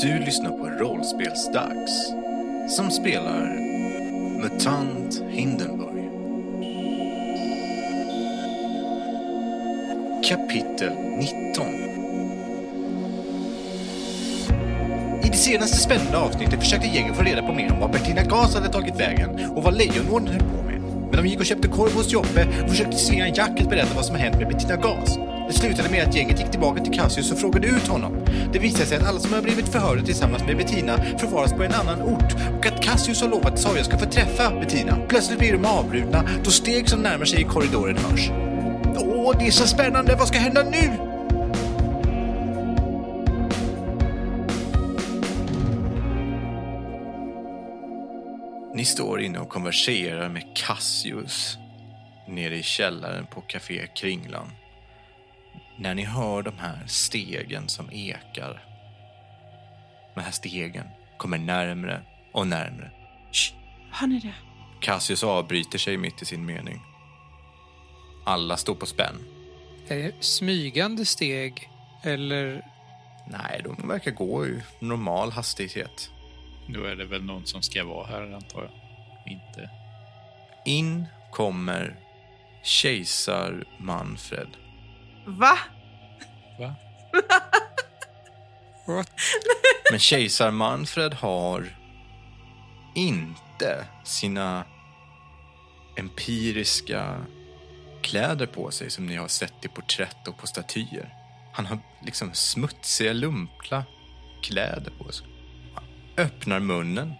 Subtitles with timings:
[0.00, 2.12] Du lyssnar på Rollspelsdags
[2.68, 3.46] som spelar
[4.42, 6.10] MUTANT Hindenburg.
[10.28, 11.66] Kapitel 19
[15.24, 18.54] I det senaste spännande avsnittet försökte gänget få reda på mer om vad Bertina Gas
[18.54, 20.80] hade tagit vägen och vad Lejonorden höll på med.
[20.80, 24.04] Men de gick och köpte korv hos Joppe och försökte svinga Jack att berätta vad
[24.04, 25.18] som hänt med Bettina Gas.
[25.46, 28.24] Det slutade med att gänget gick tillbaka till Cassius och frågade ut honom.
[28.52, 31.72] Det visade sig att alla som har blivit förhörda tillsammans med Bettina förvaras på en
[31.72, 34.98] annan ort och att Cassius har lovat att Soja ska få träffa Bettina.
[35.08, 38.30] Plötsligt blir de avbrutna då steg som närmar sig i korridoren hörs.
[38.98, 40.16] Åh, det är så spännande!
[40.18, 41.06] Vad ska hända nu?
[48.74, 51.58] Ni står inne och konverserar med Cassius
[52.28, 54.50] nere i källaren på Café Kringlan.
[55.78, 58.64] När ni hör de här stegen som ekar.
[60.14, 62.02] De här stegen kommer närmre
[62.32, 62.90] och närmre.
[63.32, 63.54] Shh,
[63.90, 64.34] hör ni det?
[64.80, 66.80] Cassius avbryter sig mitt i sin mening.
[68.26, 69.16] Alla står på spänn.
[69.88, 71.70] Är det smygande steg
[72.02, 72.62] eller...
[73.28, 76.10] Nej, de verkar gå i normal hastighet.
[76.68, 78.72] Då är det väl någon som ska vara här, antar jag.
[79.32, 79.70] Inte...
[80.64, 81.96] In kommer
[82.62, 84.48] kejsar Manfred.
[85.26, 85.58] Va?
[86.58, 86.74] Va?
[88.86, 89.10] What?
[89.90, 91.76] Men kejsar Manfred har
[92.94, 94.64] inte sina
[95.96, 97.26] empiriska
[98.02, 101.14] kläder på sig som ni har sett i porträtt och på statyer.
[101.52, 103.84] Han har liksom smutsiga, lumpla
[104.42, 105.26] kläder på sig.
[105.74, 105.84] Han
[106.16, 107.14] öppnar munnen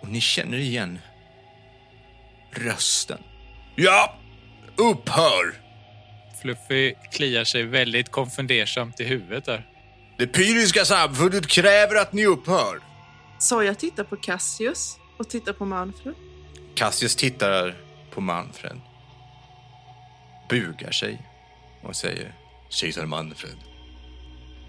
[0.00, 0.98] och ni känner igen
[2.52, 3.22] rösten.
[3.76, 4.14] Ja,
[4.76, 5.67] upphör!
[6.42, 9.66] Fluffy kliar sig väldigt konfundersamt i huvudet där.
[10.18, 12.80] Det pyriska samfundet kräver att ni upphör.
[13.38, 16.14] Så jag tittar på Cassius och tittar på Manfred.
[16.74, 17.74] Cassius tittar
[18.10, 18.80] på Manfred,
[20.50, 21.22] bugar sig
[21.82, 22.34] och säger
[22.70, 23.56] Kejsar Manfred,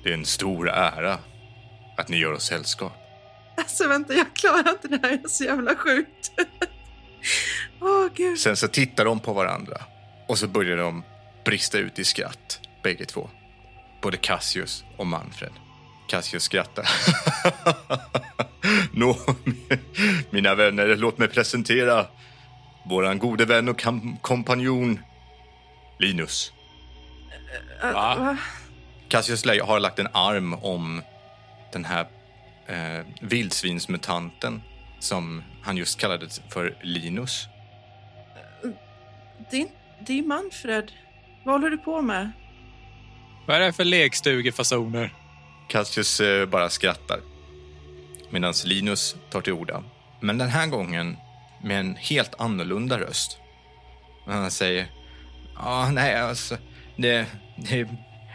[0.03, 1.19] det är en stor ära
[1.97, 2.93] att ni gör oss sällskap.
[3.57, 5.09] Alltså vänta, jag klarar inte det här.
[5.09, 6.31] Det är så jävla sjukt.
[7.81, 8.39] Åh gud.
[8.39, 9.81] Sen så tittar de på varandra
[10.27, 11.03] och så börjar de
[11.49, 13.29] brista ut i skratt, bägge två.
[14.01, 15.51] Både Cassius och Manfred.
[16.07, 16.89] Cassius skrattar.
[18.91, 19.17] Nå,
[20.29, 22.05] mina vänner, låt mig presentera
[22.85, 23.85] våran gode vän och
[24.21, 24.99] kompanjon
[25.99, 26.53] Linus.
[27.81, 28.37] Va?
[29.07, 31.01] Cassius har lagt en arm om
[31.73, 32.07] den här
[32.67, 34.61] eh, vildsvinsmutanten
[34.99, 37.47] som han just kallade för Linus.
[39.51, 39.67] Det är,
[39.99, 40.91] det är Manfred.
[41.43, 42.31] Vad håller du på med?
[43.47, 45.13] Vad är det för lekstugefasoner?
[45.67, 47.19] Cassius eh, bara skrattar
[48.29, 49.83] medan Linus tar till orda.
[50.19, 51.17] Men den här gången
[51.63, 53.37] med en helt annorlunda röst.
[54.25, 54.87] Han säger
[55.55, 56.57] Ja, nej, alltså...
[56.95, 57.89] Det, det,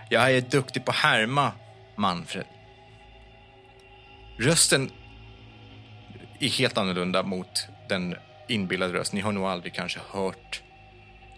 [0.09, 1.53] jag är duktig på att härma,
[1.97, 2.45] Manfred.
[4.39, 4.91] Rösten
[6.41, 8.15] är helt annorlunda mot den
[8.49, 9.17] inbillade rösten.
[9.17, 10.63] Ni har nog aldrig kanske hört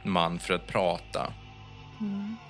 [0.03, 1.33] Manfred prata.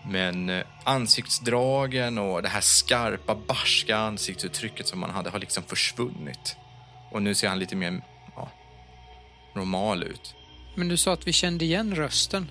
[0.04, 6.56] Men eh, ansiktsdragen och det här skarpa, barska ansiktsuttrycket som han hade har liksom försvunnit.
[7.10, 8.02] Och nu ser han lite mer
[8.36, 8.50] ja,
[9.54, 10.34] normal ut.
[10.76, 12.50] Men du sa att vi kände igen rösten.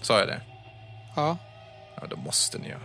[0.00, 0.40] Sa jag det?
[1.16, 1.38] Ja.
[2.00, 2.76] Ja, då måste ni ju.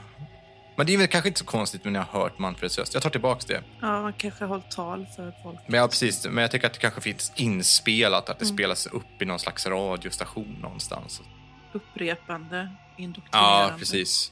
[0.76, 2.94] Men det är väl kanske inte så konstigt när ni har hört Manfreds röst.
[2.94, 3.64] Jag tar tillbaks det.
[3.82, 5.60] Ja, man kanske har hållit tal för folk.
[5.68, 6.26] Men ja, precis.
[6.26, 9.66] Men jag tycker att det kanske finns inspelat, att det spelas upp i någon slags
[9.66, 11.22] radiostation någonstans.
[11.74, 13.72] Upprepande, indoktrinerande.
[13.74, 14.32] Ja, precis.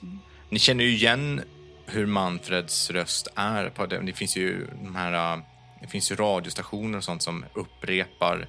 [0.49, 1.41] Ni känner ju igen
[1.85, 3.69] hur Manfreds röst är.
[3.69, 3.99] På det.
[4.01, 5.33] det finns ju de här...
[5.33, 5.43] äh,
[5.81, 8.47] Det finns ju radiostationer och sånt som upprepar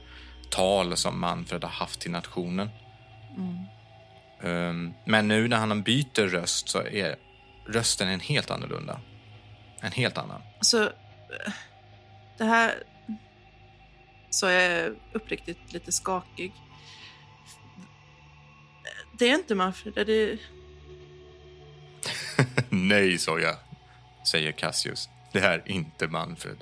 [0.51, 2.69] tal som Manfred har haft till nationen.
[4.43, 7.17] Um, men nu när han byter röst så är
[7.67, 9.01] rösten en helt annorlunda.
[9.81, 10.43] En helt annan.
[10.61, 11.53] Så eh,
[12.39, 12.75] det här...
[14.31, 16.53] Så jag är uppriktigt lite skakig.
[19.21, 20.39] Det är inte Manfred, är det...
[22.69, 23.57] Nej, sa jag,
[24.31, 25.09] säger Cassius.
[25.33, 26.57] Det är inte Manfred.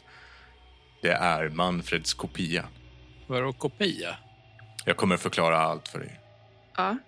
[1.02, 2.64] Det är Manfreds kopia.
[3.26, 4.16] Vadå kopia?
[4.84, 6.20] Jag kommer förklara allt för dig.
[6.76, 6.98] Ja.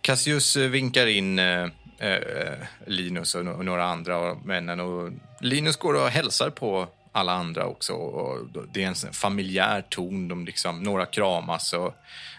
[0.00, 1.68] Cassius eh, vinkar in eh,
[1.98, 4.80] eh, Linus och, och några andra av männen.
[4.80, 7.92] Och Linus går och hälsar på alla andra också.
[7.92, 10.28] Och det är en familjär ton.
[10.28, 11.94] De liksom, några kramas och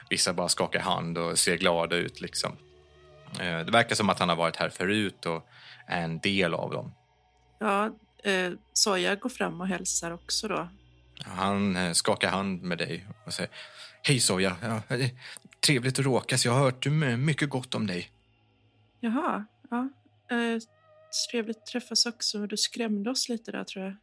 [0.10, 2.22] vissa bara skakar hand och ser glada ut.
[2.22, 2.52] Liksom.
[3.40, 5.48] Eh, det verkar som att han har varit här förut och
[5.88, 6.94] är en del av dem.
[7.60, 7.92] Ja,
[8.24, 10.70] Eh, Soja går fram och hälsar också då.
[11.24, 13.52] Han eh, skakar hand med dig och säger
[14.04, 14.82] Hej Soja, ja,
[15.66, 16.46] trevligt att råkas.
[16.46, 16.86] Jag har hört
[17.20, 18.12] mycket gott om dig.
[19.00, 19.90] Jaha, ja.
[20.36, 20.60] Eh,
[21.32, 22.48] trevligt att träffas också.
[22.48, 23.96] Du skrämde oss lite där tror jag.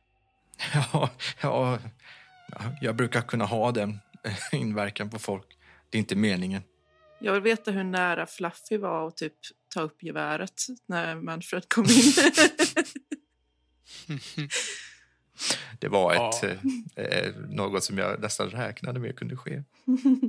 [0.74, 1.10] Ja,
[1.40, 1.78] ja,
[2.52, 3.98] ja, jag brukar kunna ha den
[4.52, 5.46] inverkan på folk.
[5.90, 6.62] Det är inte meningen.
[7.20, 9.34] Jag vill veta hur nära Fluffy var att typ
[9.74, 12.12] ta upp geväret när Manfred kom in.
[15.80, 16.30] Det var Ja.
[16.42, 16.44] ett,
[16.96, 19.62] eh, eh, något som jag nästan räknade med kunde ske.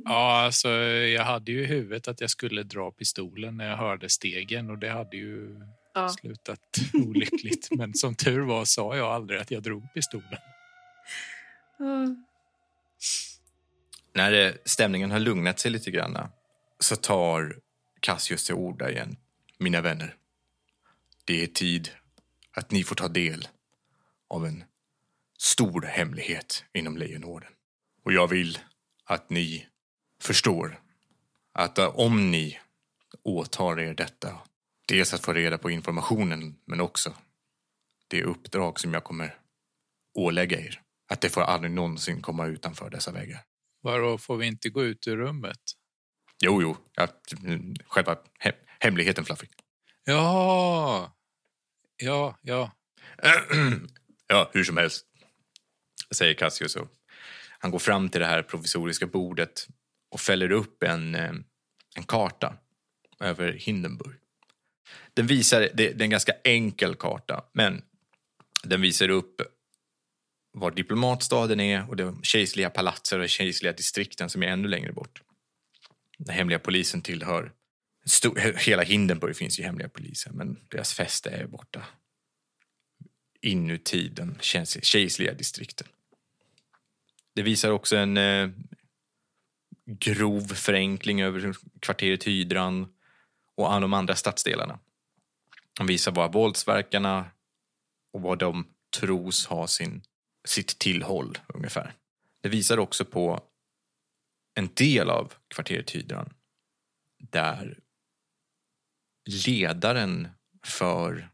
[0.06, 4.10] Ja, alltså jag hade ju i huvudet att jag skulle dra pistolen när jag hörde
[4.10, 5.60] stegen och det hade ju
[5.94, 6.10] ja.
[6.10, 7.68] slutat olyckligt.
[7.72, 10.40] Men som tur var sa jag aldrig att jag drog pistolen.
[11.78, 12.16] Ja.
[14.14, 16.18] När stämningen har lugnat sig lite grann
[16.80, 17.60] så tar
[18.00, 19.18] Cassius till orda igen.
[19.58, 20.16] Mina vänner,
[21.26, 21.90] det är tid
[22.52, 23.48] att ni får ta del
[24.28, 24.64] av en
[25.38, 27.52] stor hemlighet inom Lejonorden.
[28.04, 28.60] Och jag vill
[29.06, 29.68] att ni
[30.22, 30.82] förstår
[31.54, 32.60] att om ni
[33.24, 34.38] åtar er detta,
[34.90, 37.14] dels att få reda på informationen, men också
[38.08, 39.36] det uppdrag som jag kommer
[40.18, 40.82] ålägga er,
[41.12, 43.44] att det får aldrig någonsin komma utanför dessa väggar.
[43.82, 45.60] Vadå, får vi inte gå ut ur rummet?
[46.42, 46.78] Jo, jo.
[46.96, 47.08] Ja,
[47.86, 49.48] själva he hemligheten, Fluffy.
[50.04, 51.18] Ja,
[51.98, 52.72] ja, ja.
[54.28, 55.06] ja, hur som helst,
[56.12, 56.76] säger Cassius.
[56.76, 56.88] Och
[57.60, 59.68] han går fram till det här provisoriska bordet
[60.12, 61.34] och fäller upp en, eh,
[61.96, 62.58] en karta
[63.20, 64.19] över Hindenburg.
[65.14, 67.82] Den visar, det, det är en ganska enkel karta, men
[68.64, 69.42] den visar upp
[70.52, 75.22] var diplomatstaden är och de kejserliga palatser och kejserliga distrikten som är ännu längre bort.
[76.18, 77.52] Den hemliga polisen tillhör...
[78.06, 81.86] Stor, hela Hindenburg finns ju hemliga poliser, men deras fäste är borta
[83.42, 85.88] inuti den kejserliga distrikten.
[87.36, 88.50] Det visar också en eh,
[89.86, 92.94] grov förenkling över kvarteret Hydran
[93.60, 94.80] och de andra stadsdelarna.
[95.78, 97.32] De visar var våldsverkarna
[98.14, 98.68] och var de
[98.98, 100.02] tros ha sin,
[100.48, 101.94] sitt tillhåll ungefär.
[102.42, 103.44] Det visar också på
[104.54, 106.34] en del av kvarteret Hydran
[107.32, 107.80] där
[109.46, 110.28] ledaren
[110.66, 111.30] för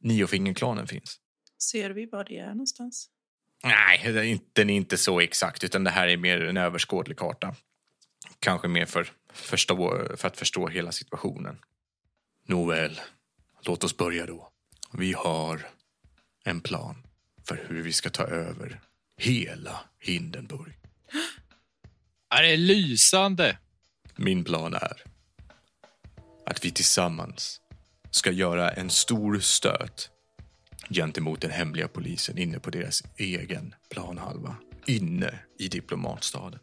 [0.00, 1.20] Niofingerklanen finns.
[1.58, 3.10] Ser vi var det är någonstans?
[3.64, 7.54] Nej, den är inte så exakt, utan det här är mer en överskådlig karta.
[8.38, 11.58] Kanske mer för, förstå, för att förstå hela situationen.
[12.46, 13.00] Nåväl,
[13.62, 14.50] låt oss börja då.
[14.92, 15.66] Vi har
[16.44, 17.06] en plan
[17.48, 18.80] för hur vi ska ta över
[19.16, 20.78] hela Hindenburg.
[22.30, 23.58] Det är lysande.
[24.16, 25.02] Min plan är
[26.46, 27.60] att vi tillsammans
[28.10, 30.10] ska göra en stor stöt
[30.90, 34.56] gentemot den hemliga polisen inne på deras egen planhalva.
[34.86, 36.60] Inne i diplomatstaden.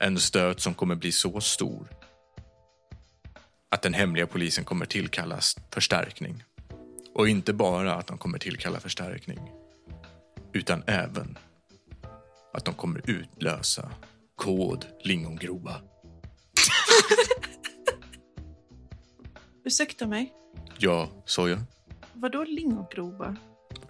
[0.00, 1.88] En stöt som kommer bli så stor
[3.68, 6.44] att den hemliga polisen kommer tillkallas förstärkning.
[7.14, 9.38] Och inte bara att de kommer tillkalla förstärkning
[10.52, 11.38] utan även
[12.52, 13.90] att de kommer utlösa
[14.36, 15.74] kod lingongrova.
[19.64, 20.32] Ursäkta mig,
[20.78, 21.58] Ja, sa jag.
[22.12, 23.36] vadå lingongrova?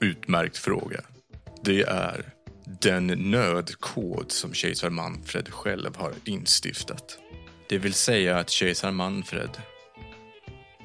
[0.00, 1.00] Utmärkt fråga.
[1.64, 2.32] Det är
[2.78, 7.18] den nödkod som kejsar Manfred själv har instiftat.
[7.68, 9.50] Det vill säga att kejsar Manfred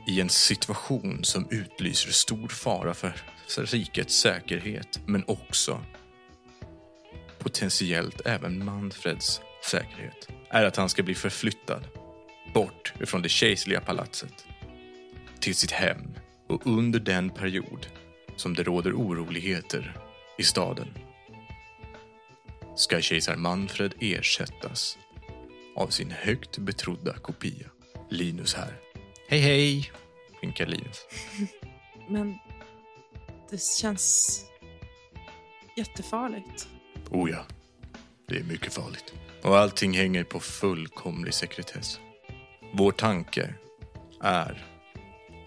[0.07, 3.13] i en situation som utlyser stor fara för
[3.57, 5.81] rikets säkerhet men också
[7.39, 11.87] potentiellt även Manfreds säkerhet är att han ska bli förflyttad
[12.53, 14.45] bort ifrån det kejserliga palatset
[15.39, 16.13] till sitt hem
[16.47, 17.87] och under den period
[18.35, 19.97] som det råder oroligheter
[20.37, 20.87] i staden
[22.75, 24.97] ska kejsar Manfred ersättas
[25.75, 27.67] av sin högt betrodda kopia,
[28.09, 28.73] Linus här.
[29.27, 29.91] Hej hej,
[30.41, 31.05] vinkar Linus.
[32.09, 32.37] Men
[33.49, 34.45] det känns
[35.77, 36.67] jättefarligt.
[37.09, 37.45] Oh ja,
[38.27, 39.13] det är mycket farligt.
[39.41, 41.99] Och allting hänger på fullkomlig sekretess.
[42.73, 43.53] Vår tanke
[44.21, 44.65] är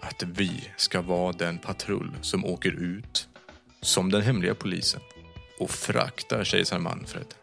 [0.01, 3.27] att vi ska vara den patrull som åker ut
[3.81, 5.01] som den hemliga polisen
[5.59, 7.33] och fraktar kejsar Manfred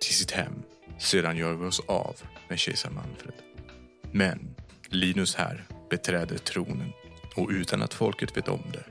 [0.00, 0.62] till sitt hem.
[0.98, 2.16] Sedan gör vi oss av
[2.48, 3.34] med kejsar Manfred.
[4.12, 4.54] Men
[4.88, 6.92] Linus här beträder tronen
[7.36, 8.84] och utan att folket vet om det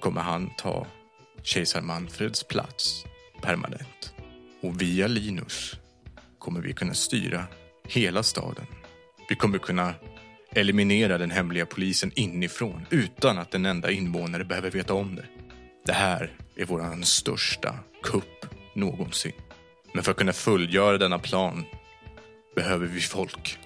[0.00, 0.86] kommer han ta
[1.42, 3.04] kejsar Manfreds plats
[3.42, 4.14] permanent.
[4.62, 5.76] Och via Linus
[6.38, 7.44] kommer vi kunna styra
[7.88, 8.66] hela staden.
[9.28, 9.94] Vi kommer kunna
[10.50, 15.24] Eliminera den hemliga polisen inifrån utan att en enda invånare behöver veta om det.
[15.86, 19.32] Det här är vår största kupp någonsin.
[19.92, 21.64] Men för att kunna fullgöra denna plan
[22.54, 23.58] behöver vi folk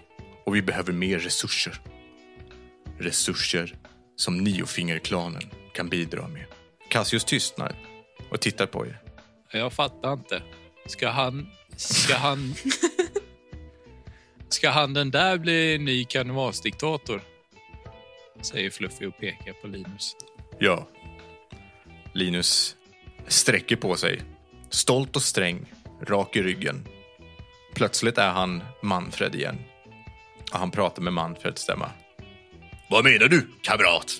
[0.45, 1.81] och vi behöver mer resurser.
[2.99, 3.77] Resurser
[4.17, 6.45] som Niofingerklanen kan bidra med.
[6.89, 7.75] Cassius tystnar
[8.31, 9.03] och tittar på er.
[9.53, 10.43] Jag fattar inte.
[10.87, 11.49] Ska han...
[11.77, 12.55] Ska han...
[14.49, 17.23] Ska han den där bli ny kanvasdiktator?
[18.41, 20.17] Säger Fluffy och pekar på Linus.
[20.59, 20.89] Ja.
[22.15, 22.77] Linus
[23.27, 24.23] sträcker på sig.
[24.71, 26.89] Stolt och sträng, rak i ryggen.
[27.75, 29.59] Plötsligt är han Manfred igen.
[30.53, 31.91] Och han pratar med Manfreds stämma.
[32.91, 34.13] Vad menar du, kamrat?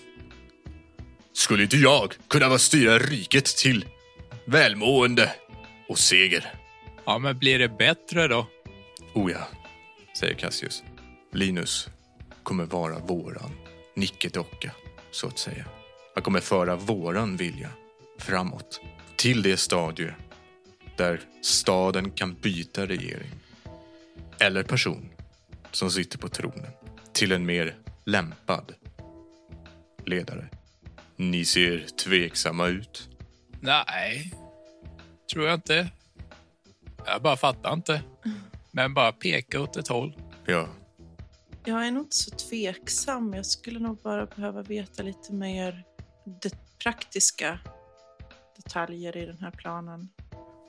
[1.33, 3.85] Skulle inte jag kunna styra riket till
[4.45, 5.33] välmående
[5.89, 6.53] och seger?
[7.05, 8.47] Ja, men blir det bättre då?
[9.15, 9.49] Oh ja,
[10.19, 10.83] säger Cassius.
[11.33, 11.89] Linus
[12.43, 13.51] kommer vara våran
[13.97, 14.71] nickedocka,
[15.11, 15.65] så att säga.
[16.15, 17.69] Han kommer föra våran vilja
[18.23, 18.81] framåt
[19.17, 20.15] till det stadie
[20.97, 23.31] där staden kan byta regering
[24.41, 25.09] eller person
[25.71, 26.71] som sitter på tronen
[27.13, 28.75] till en mer lämpad
[30.05, 30.49] ledare.
[31.17, 33.09] Ni ser tveksamma ut.
[33.61, 34.33] Nej,
[35.33, 35.89] tror jag inte.
[37.07, 38.03] Jag bara fattar inte.
[38.71, 40.17] Men bara peka åt ett håll.
[40.47, 40.69] Ja,
[41.65, 43.35] Jag är nog inte så tveksam.
[43.35, 45.85] Jag skulle nog bara behöva veta lite mer
[46.43, 47.59] det praktiska
[48.65, 50.09] detaljer i den här planen.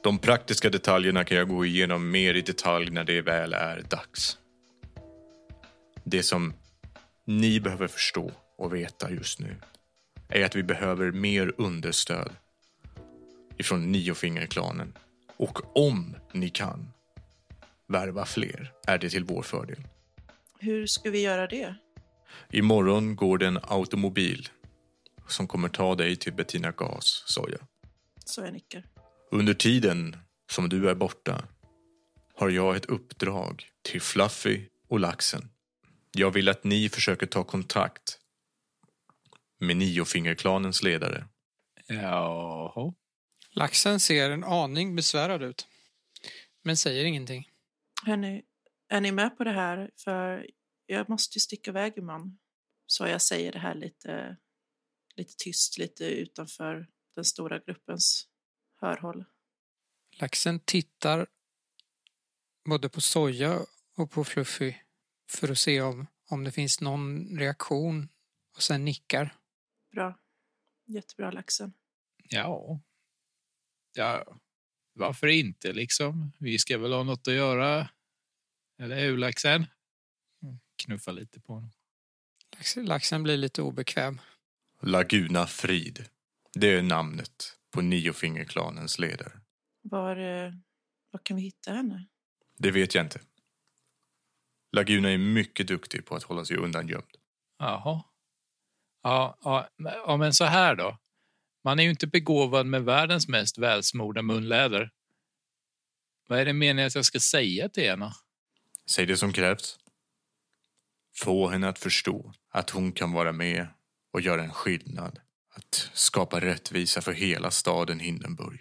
[0.03, 4.37] de praktiska detaljerna kan jag gå igenom mer i detalj när det väl är dags.
[6.03, 6.53] Det som
[7.25, 9.55] ni behöver förstå och veta just nu
[10.29, 12.29] är att vi behöver mer understöd
[13.57, 14.93] ifrån Niofingerklanen.
[15.37, 16.93] Och om ni kan
[17.87, 19.87] värva fler är det till vår fördel.
[20.59, 21.75] Hur ska vi göra det?
[22.51, 24.49] Imorgon går det en automobil
[25.27, 27.57] som kommer ta dig till Bettina Gas, Soja.
[28.25, 28.85] Så jag nickar.
[29.31, 30.17] Under tiden
[30.51, 31.47] som du är borta
[32.35, 35.49] har jag ett uppdrag till Fluffy och Laxen.
[36.11, 38.19] Jag vill att ni försöker ta kontakt
[39.59, 41.27] med Niofingerklanens ledare.
[41.87, 42.93] Jaha.
[43.51, 45.67] Laxen ser en aning besvärad ut.
[46.63, 47.49] Men säger ingenting.
[48.05, 48.43] Hörni,
[48.89, 49.91] är ni med på det här?
[49.97, 50.47] För
[50.85, 52.39] jag måste ju sticka iväg imorgon.
[52.85, 54.37] Så jag säger det här lite,
[55.15, 58.27] lite tyst, lite utanför den stora gruppens
[58.75, 59.25] hörhåll.
[60.19, 61.27] Laxen tittar
[62.65, 63.59] både på Soja
[63.95, 64.75] och på Fluffy
[65.29, 68.09] för att se om, om det finns någon reaktion
[68.55, 69.35] och sen nickar.
[69.91, 70.19] Bra.
[70.85, 71.73] Jättebra, laxen.
[72.23, 72.79] Ja.
[73.93, 74.39] Ja,
[74.93, 76.31] varför inte liksom?
[76.39, 77.89] Vi ska väl ha något att göra.
[78.79, 79.65] Eller hur, laxen?
[80.75, 81.71] Knuffa lite på honom.
[82.51, 84.21] Laxen, laxen blir lite obekväm.
[84.81, 86.09] Laguna Frid.
[86.53, 89.31] Det är namnet på Niofingerklanens ledare.
[89.81, 90.53] Var, eh,
[91.11, 92.07] var kan vi hitta henne?
[92.57, 93.21] Det vet jag inte.
[94.71, 97.07] Laguna är mycket duktig på att hålla sig undangömd.
[97.59, 98.03] Jaha.
[99.01, 100.97] Ja, ja, men- ja, men så här då.
[101.63, 104.91] Man är ju inte begåvad med världens mest välsmorda munläder.
[106.27, 108.13] Vad är det meningen att jag ska säga till henne?
[108.89, 109.77] Säg det som krävs.
[111.15, 113.67] Få henne att förstå att hon kan vara med
[114.11, 115.19] och göra en skillnad.
[115.53, 118.59] Att skapa rättvisa för hela staden Hindenburg.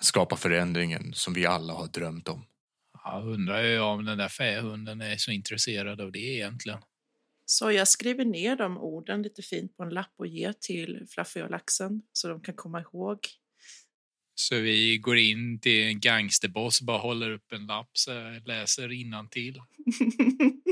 [0.00, 2.44] Skapa förändringen som vi alla har drömt om.
[3.04, 6.78] Jag undrar ju om den där fähunden är så intresserad av det egentligen.
[7.46, 11.42] Så jag skriver ner de orden lite fint på en lapp och ger till Fluffy
[11.42, 13.18] och laxen så de kan komma ihåg.
[14.34, 19.28] Så vi går in till en gangsterboss, bara håller upp en lapp, så jag läser
[19.28, 19.60] till.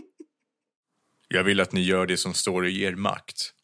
[1.32, 3.54] Jag vill att ni gör det som står i er makt.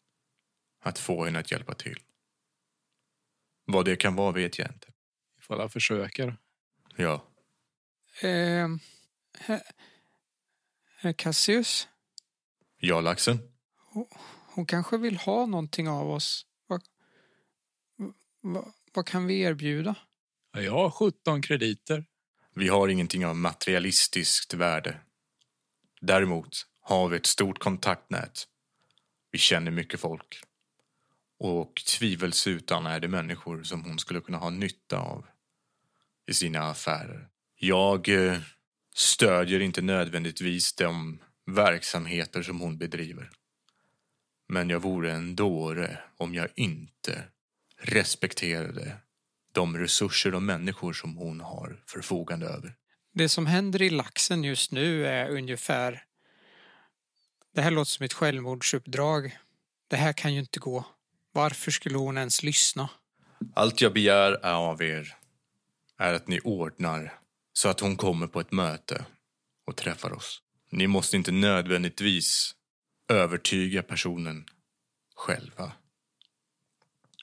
[0.87, 1.99] Att få henne att hjälpa till.
[3.65, 4.87] Vad det kan vara vet jag inte.
[5.35, 6.37] Vi får alla försöka.
[6.95, 7.23] Ja,
[8.21, 8.67] Eh,
[10.99, 11.87] herr, Cassius,
[12.77, 13.39] ja laxen.
[14.53, 16.45] hon kanske vill ha någonting av oss.
[16.67, 16.83] Vad,
[18.41, 19.95] vad, vad kan vi erbjuda?
[20.51, 22.05] Ja, Jag har 17 krediter.
[22.55, 24.99] Vi har ingenting av materialistiskt värde.
[26.01, 28.47] Däremot har vi ett stort kontaktnät.
[29.31, 30.43] Vi känner mycket folk.
[31.39, 35.25] Och tvivelsutan är det människor som hon skulle kunna ha nytta av
[36.27, 37.27] i sina affärer.
[37.55, 38.39] Jag eh,
[38.95, 43.29] stödjer inte nödvändigtvis de verksamheter som hon bedriver.
[44.49, 47.23] Men jag vore en dåre om jag inte
[47.81, 48.97] respekterade
[49.51, 52.75] de resurser och människor som hon har förfogande över.
[53.13, 56.03] Det som händer i laxen just nu är ungefär
[57.53, 59.37] Det här låter som ett självmordsuppdrag.
[59.87, 60.85] Det här kan ju inte gå.
[61.37, 62.89] Varför skulle hon ens lyssna?
[63.53, 65.15] Allt jag begär av er
[65.97, 67.19] är att ni ordnar
[67.53, 69.05] så att hon kommer på ett möte
[69.65, 70.41] och träffar oss.
[70.69, 72.55] Ni måste inte nödvändigtvis
[73.09, 74.45] övertyga personen
[75.15, 75.71] själva.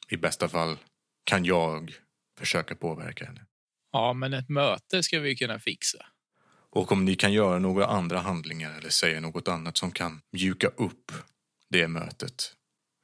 [0.08, 0.76] I bästa fall
[1.24, 1.94] kan jag
[2.38, 3.46] försöka påverka henne.
[3.92, 6.06] Ja, men ett möte ska vi kunna fixa.
[6.70, 10.68] Och om ni kan göra några andra handlingar eller säga något annat som kan mjuka
[10.68, 11.12] upp
[11.70, 12.54] det mötet,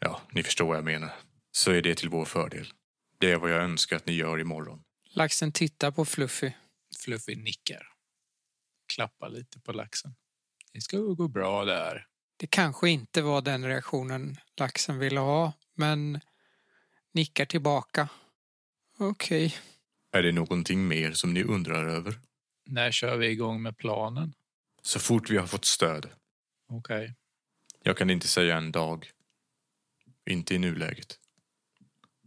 [0.01, 1.13] ja, ni förstår vad jag menar,
[1.53, 2.73] så är det till vår fördel.
[3.19, 4.83] Det är vad jag önskar att ni gör imorgon.
[5.13, 6.53] Laxen tittar på Fluffy.
[7.05, 7.87] Fluffy nickar.
[8.95, 10.15] Klappar lite på laxen.
[10.73, 12.07] Det ska gå bra där.
[12.37, 16.21] Det kanske inte var den reaktionen laxen ville ha, men
[17.13, 18.09] nickar tillbaka.
[18.99, 19.57] Okej.
[20.13, 22.15] Är det någonting mer som ni undrar över?
[22.67, 24.35] När kör vi igång med planen?
[24.83, 26.11] Så fort vi har fått stöd.
[26.69, 27.15] Okej.
[27.83, 29.11] Jag kan inte säga en dag.
[30.31, 31.19] Inte i nuläget.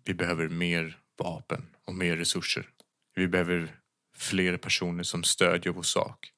[0.04, 2.70] Vi behöver mer vapen och mer resurser.
[3.16, 3.80] Vi behöver
[4.16, 6.32] fler personer som stödjer vår sak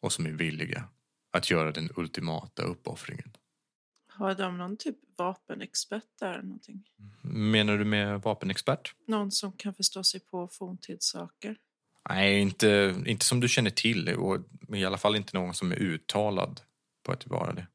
[0.00, 0.88] och som är villiga
[1.32, 3.36] att göra den ultimata uppoffringen.
[4.08, 6.32] Har de någon typ vapenexpert där?
[6.32, 6.84] eller Någonting?
[7.22, 8.94] Menar du med vapenexpert?
[9.06, 11.56] Någon som kan förstå sig på forntidssaker?
[12.08, 14.38] Nej, inte, inte som du känner till och
[14.68, 16.60] i alla fall inte någon som är uttalad
[17.02, 17.66] på att vara det.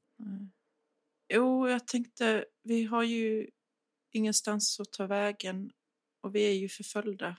[1.33, 3.47] Jo, jag tänkte, vi har ju
[4.11, 5.71] ingenstans att ta vägen
[6.21, 7.37] och vi är ju förföljda.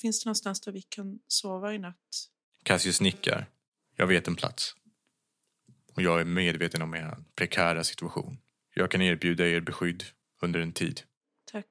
[0.00, 2.28] Finns det någonstans där vi kan sova i natt?
[2.62, 3.46] Cassius nickar.
[3.96, 4.74] Jag vet en plats.
[5.94, 8.38] Och jag är medveten om er prekära situation.
[8.74, 10.04] Jag kan erbjuda er beskydd
[10.42, 11.02] under en tid.
[11.44, 11.66] Tack.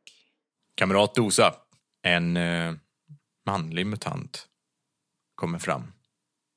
[0.75, 1.55] Kamrat Dosa,
[2.01, 2.75] en eh,
[3.45, 4.47] manlig mutant,
[5.35, 5.93] kommer fram.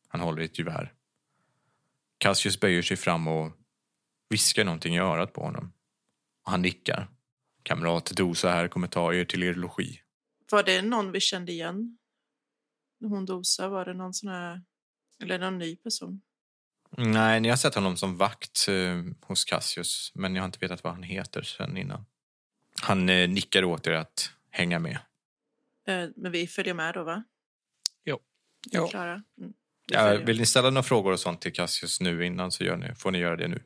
[0.09, 0.95] Han håller i ett gevär.
[2.19, 3.58] Cassius böjer sig fram och
[4.31, 5.73] viskar någonting i örat på honom.
[6.45, 7.09] Och han nickar.
[7.63, 10.01] Kamrat Dosa här kommer ta er till er logi.
[10.51, 11.99] Var det någon vi kände igen?
[13.01, 14.63] Hon Dosa, var det någon sån här...
[15.23, 16.21] Eller någon ny person?
[16.97, 20.85] Nej, ni har sett honom som vakt eh, hos Cassius, men jag har inte vetat
[20.85, 22.05] vad han heter sen innan.
[22.83, 24.99] Han eh, nickar åt er att hänga med.
[25.87, 27.25] Eh, men vi följer med då, va?
[28.05, 28.19] Jo.
[28.71, 28.89] Vi är Jo.
[28.89, 29.13] Klara?
[29.13, 29.53] Mm.
[29.89, 32.77] Vi Ja, vill ni ställa några frågor och sånt till Cassius nu innan så gör
[32.77, 33.63] ni, får ni göra det nu.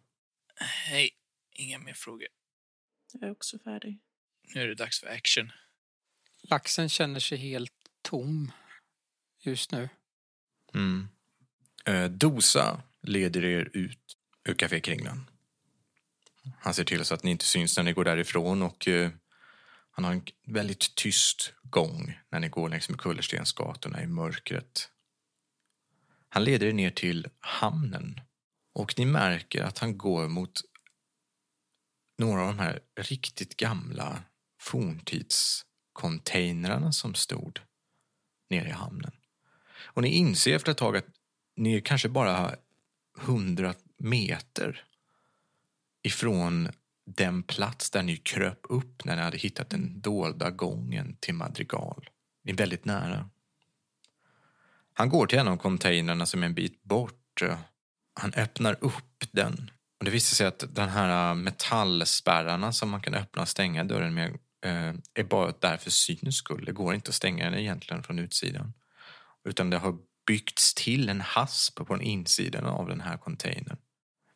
[0.60, 1.10] Hej.
[1.50, 2.28] Inga mer frågor.
[3.12, 3.98] Jag är också färdig.
[4.54, 5.52] Nu är det dags för action.
[6.42, 8.52] Laxen känner sig helt tom
[9.40, 9.88] just nu.
[10.74, 11.08] Mm.
[11.84, 15.30] Eh, Dosa leder er ut ur Café Kringlan.
[16.58, 19.10] Han ser till så att ni inte syns när ni går därifrån och eh,
[19.90, 24.88] han har en väldigt tyst gång när ni går längs med kullerstensgatorna i mörkret.
[26.28, 28.20] Han leder er ner till hamnen
[28.72, 30.60] och ni märker att han går mot
[32.18, 34.22] några av de här riktigt gamla
[34.60, 37.60] forntidscontainrarna som stod
[38.50, 39.12] nere i hamnen.
[39.84, 41.06] Och ni inser efter ett tag att
[41.56, 42.56] ni är kanske bara
[43.18, 44.84] hundra meter
[46.02, 46.68] ifrån
[47.06, 52.10] den plats där ni kröp upp när ni hade hittat den dolda gången till Madrigal.
[52.42, 53.30] Ni är väldigt nära.
[54.92, 57.42] Han går till en av containrarna som är en bit bort.
[57.42, 57.58] Eh,
[58.14, 59.70] han öppnar upp den.
[59.98, 63.84] Och det visar sig att den här äh, metallspärrarna som man kan öppna och stänga
[63.84, 66.64] dörren med eh, är bara där för syns skull.
[66.64, 68.72] Det går inte att stänga den egentligen från utsidan.
[69.44, 73.76] Utan det har byggts till en hasp på den insidan av den här containern.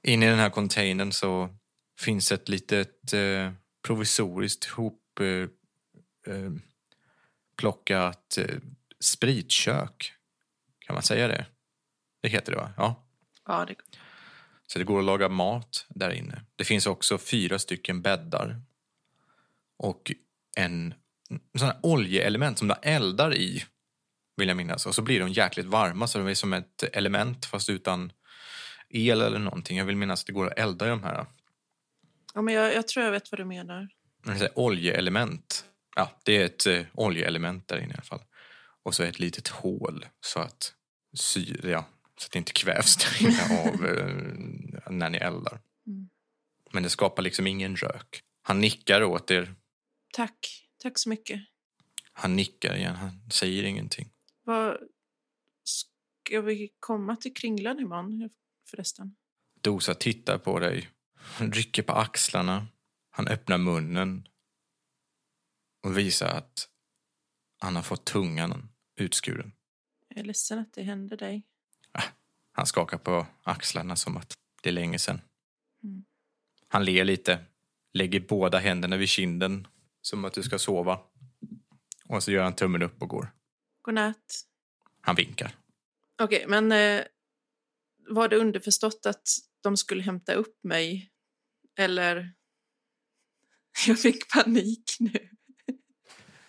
[0.03, 1.49] Inne i den här containern så
[2.01, 3.53] finns ett litet eh,
[3.87, 5.49] provisoriskt hop eh,
[6.35, 6.51] eh,
[7.57, 8.57] plockat eh,
[9.01, 10.13] spritkök.
[10.79, 11.47] Kan man säga det?
[12.23, 12.73] Det heter det va?
[12.77, 13.06] Ja.
[13.47, 13.75] Ja, det
[14.67, 16.43] Så det går att laga mat där inne.
[16.57, 18.61] Det finns också fyra stycken bäddar.
[19.79, 20.13] Och
[20.57, 20.95] en
[21.59, 23.65] sån här oljeelement som det eldar i,
[24.37, 24.87] vill jag minnas.
[24.87, 28.13] Och så blir de jäkligt varma så de är som ett element fast utan
[28.89, 29.79] el eller någonting.
[29.79, 31.27] Jag vill minnas att det går att elda i de här.
[32.35, 33.89] Ja, men jag, jag tror jag vet vad du menar.
[34.55, 35.65] Oljeelement.
[35.97, 38.23] Ja, det är ett eh, oljeelement där inne i alla fall.
[38.83, 40.73] Och så ett litet hål så att
[41.15, 45.61] syre, ja, så att det inte kvävs där inne av eh, när ni eldar.
[45.87, 46.09] Mm.
[46.73, 48.23] Men det skapar liksom ingen rök.
[48.43, 49.55] Han nickar åt er.
[50.13, 50.69] Tack.
[50.79, 51.41] Tack så mycket.
[52.13, 52.95] Han nickar igen.
[52.95, 54.11] Han säger ingenting.
[54.45, 54.79] Vad...
[55.63, 58.31] Ska vi komma till Kringlan imorgon
[58.71, 59.17] förresten?
[59.61, 60.91] Dosa tittar på dig.
[61.15, 62.67] Han rycker på axlarna.
[63.11, 64.29] Han öppnar munnen
[65.83, 66.69] och visar att
[67.59, 69.53] han har fått tungan utskuren.
[70.09, 71.43] Jag är ledsen att det hände dig.
[72.57, 75.21] Han skakar på axlarna som att det är länge sedan.
[76.69, 77.45] Han ler lite,
[77.93, 79.67] lägger båda händerna vid kinden
[80.01, 81.01] som att du ska sova.
[82.05, 83.29] Och så gör han tummen upp och går.
[83.83, 84.45] Godnatt.
[85.01, 85.57] Han vinkar.
[86.23, 87.05] Okej, men eh,
[88.09, 89.29] var det underförstått att
[89.61, 91.11] de skulle hämta upp mig?
[91.79, 92.35] Eller?
[93.87, 95.29] Jag fick panik nu.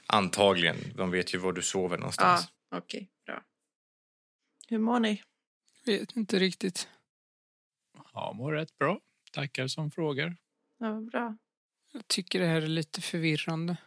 [0.05, 0.77] Antagligen.
[0.95, 2.47] De vet ju var du sover någonstans.
[2.69, 3.43] Ja, okej, bra.
[4.67, 5.23] Hur mår ni?
[5.88, 6.88] Vet inte riktigt.
[8.13, 9.00] Ja, mår rätt bra.
[9.32, 10.36] Tackar som frågar.
[10.80, 11.38] Ja, vad bra.
[11.93, 13.78] Jag tycker det här är lite förvirrande.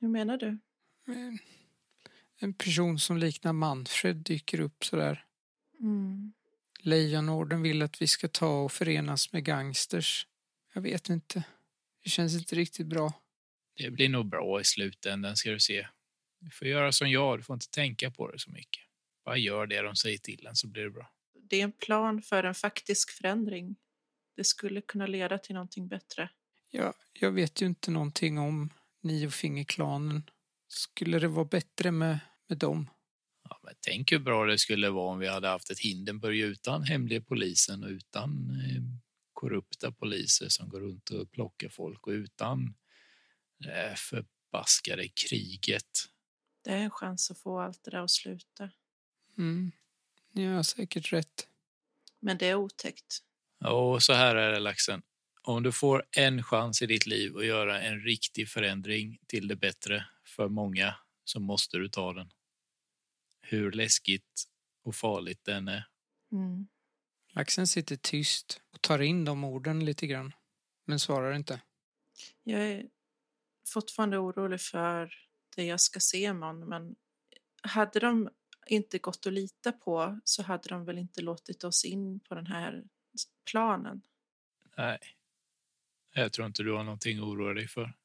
[0.00, 0.58] Hur menar du?
[1.06, 1.38] En-
[2.38, 5.24] En person som liknar Manfred dyker upp sådär.
[5.80, 6.32] Mm.
[6.80, 10.26] Lejonorden vill att vi ska ta och förenas med gangsters.
[10.74, 11.44] Jag vet inte.
[12.04, 13.12] Det känns inte riktigt bra.
[13.76, 15.88] Det blir nog bra i slutändan ska du se.
[16.40, 18.82] Du får göra som jag, du får inte tänka på det så mycket.
[19.24, 21.10] Bara gör det de säger till en så blir det bra.
[21.50, 23.76] Det är en plan för en faktisk förändring.
[24.36, 26.30] Det skulle kunna leda till någonting bättre.
[26.70, 28.70] Jag, jag vet ju inte någonting om
[29.02, 30.30] Niofingerklanen.
[30.68, 32.90] Skulle det vara bättre med, med dem?
[33.48, 36.82] Ja, men tänk hur bra det skulle vara om vi hade haft ett Hindenburg utan
[36.82, 38.82] hemliga polisen och utan eh,
[39.32, 42.74] korrupta poliser som går runt och plockar folk och utan
[43.58, 45.90] det förbaskade kriget.
[46.64, 48.70] Det är en chans att få allt det där att sluta.
[49.38, 49.72] Mm.
[50.34, 51.48] Ni har säkert rätt.
[52.20, 53.18] Men det är otäckt.
[53.64, 55.02] Och så här är det laxen.
[55.42, 59.56] Om du får en chans i ditt liv att göra en riktig förändring till det
[59.56, 60.94] bättre för många
[61.24, 62.30] så måste du ta den.
[63.40, 64.44] Hur läskigt
[64.84, 65.88] och farligt den är.
[66.32, 66.68] Mm.
[67.32, 70.32] Laxen sitter tyst och tar in de orden lite grann.
[70.86, 71.60] Men svarar inte.
[72.42, 72.86] Jag är
[73.66, 75.14] fortfarande orolig för
[75.56, 76.96] det jag ska se imorgon, men
[77.62, 78.30] hade de
[78.66, 82.46] inte gått att lita på så hade de väl inte låtit oss in på den
[82.46, 82.84] här
[83.50, 84.02] planen.
[84.76, 84.98] Nej,
[86.12, 87.96] jag tror inte du har någonting att oroa dig för.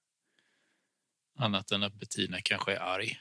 [1.36, 3.20] Annat än att Bettina kanske är arg.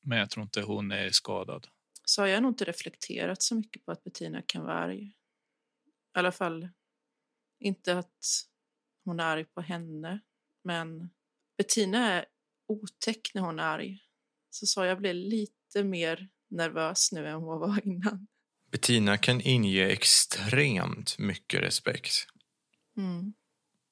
[0.00, 1.68] Men jag tror inte hon är skadad.
[2.04, 5.02] Så har jag nog inte reflekterat så mycket på att Bettina kan vara arg.
[5.04, 5.12] I
[6.12, 6.68] alla fall
[7.58, 8.48] inte att
[9.04, 10.20] hon är arg på henne,
[10.64, 11.10] men
[11.56, 12.26] Bettina är
[12.66, 13.98] otäck när hon är arg.
[14.50, 18.26] Så sa jag blev lite mer nervös nu än vad jag var innan.
[18.70, 22.26] Bettina kan inge extremt mycket respekt.
[22.96, 23.32] Mm.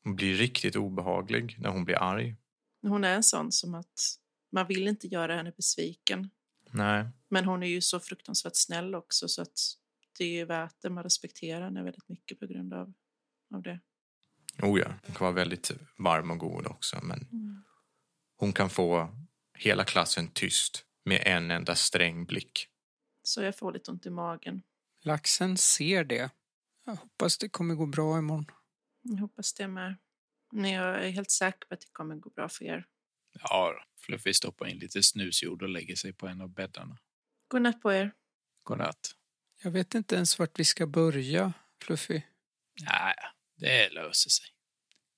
[0.04, 2.36] Hon blir riktigt obehaglig när hon blir arg.
[2.82, 4.16] Hon är en sån som att
[4.52, 6.30] man vill inte göra henne besviken.
[6.70, 7.08] Nej.
[7.28, 9.58] Men hon är ju så fruktansvärt snäll också så att
[10.18, 10.90] det är ju värt det.
[10.90, 12.92] Man respekterar henne väldigt mycket på grund av,
[13.54, 13.80] av det.
[14.62, 16.98] Oh ja, hon kan vara väldigt varm och god också.
[17.02, 17.26] Men
[18.36, 19.16] hon kan få
[19.54, 22.68] hela klassen tyst med en enda sträng blick.
[23.22, 24.62] Så jag får lite ont i magen.
[25.02, 26.30] Laxen ser det.
[26.84, 28.46] Jag hoppas det kommer gå bra imorgon.
[29.02, 29.96] Jag hoppas det med.
[30.52, 32.86] Men jag är helt säker på att det kommer gå bra för er.
[33.32, 36.98] Ja, Fluffy stoppar in lite snusjord och lägger sig på en av bäddarna.
[37.48, 38.12] God natt på er.
[38.62, 39.14] Godnatt.
[39.62, 42.22] Jag vet inte ens vart vi ska börja, Fluffy.
[42.82, 43.14] Nej,
[43.56, 44.46] det löser sig.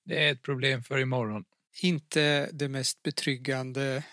[0.05, 1.45] Det är ett problem för imorgon.
[1.81, 4.03] Inte det mest betryggande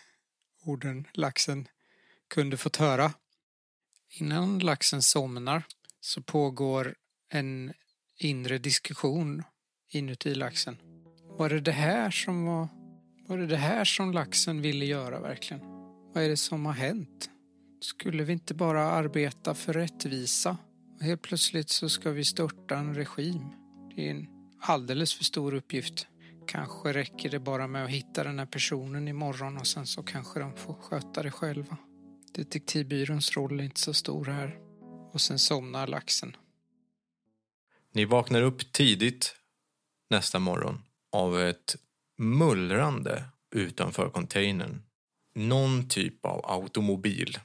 [0.65, 1.69] orden laxen
[2.29, 3.13] kunde fått höra.
[4.09, 5.63] Innan laxen somnar
[6.01, 6.95] så pågår
[7.29, 7.73] en
[8.17, 9.43] inre diskussion
[9.89, 10.77] inuti laxen.
[11.39, 12.69] Var det det här som var...
[13.29, 15.61] Var det det här som laxen ville göra verkligen?
[16.15, 17.31] Vad är det som har hänt?
[17.81, 20.59] Skulle vi inte bara arbeta för rättvisa?
[20.97, 23.47] Och helt plötsligt så ska vi störta en regim.
[23.97, 24.27] Det är en
[24.61, 26.07] alldeles för stor uppgift.
[26.51, 30.41] Kanske räcker det bara med att hitta den här personen imorgon och sen så kanske
[30.41, 31.77] de får sköta det själva.
[32.35, 34.59] Detektivbyråns roll är inte så stor här.
[35.13, 36.37] Och sen somnar laxen.
[37.93, 39.37] Ni vaknar upp tidigt
[40.11, 40.83] nästa morgon
[41.13, 41.77] av ett
[42.19, 44.83] mullrande utanför containern.
[45.35, 47.39] Någon typ av automobil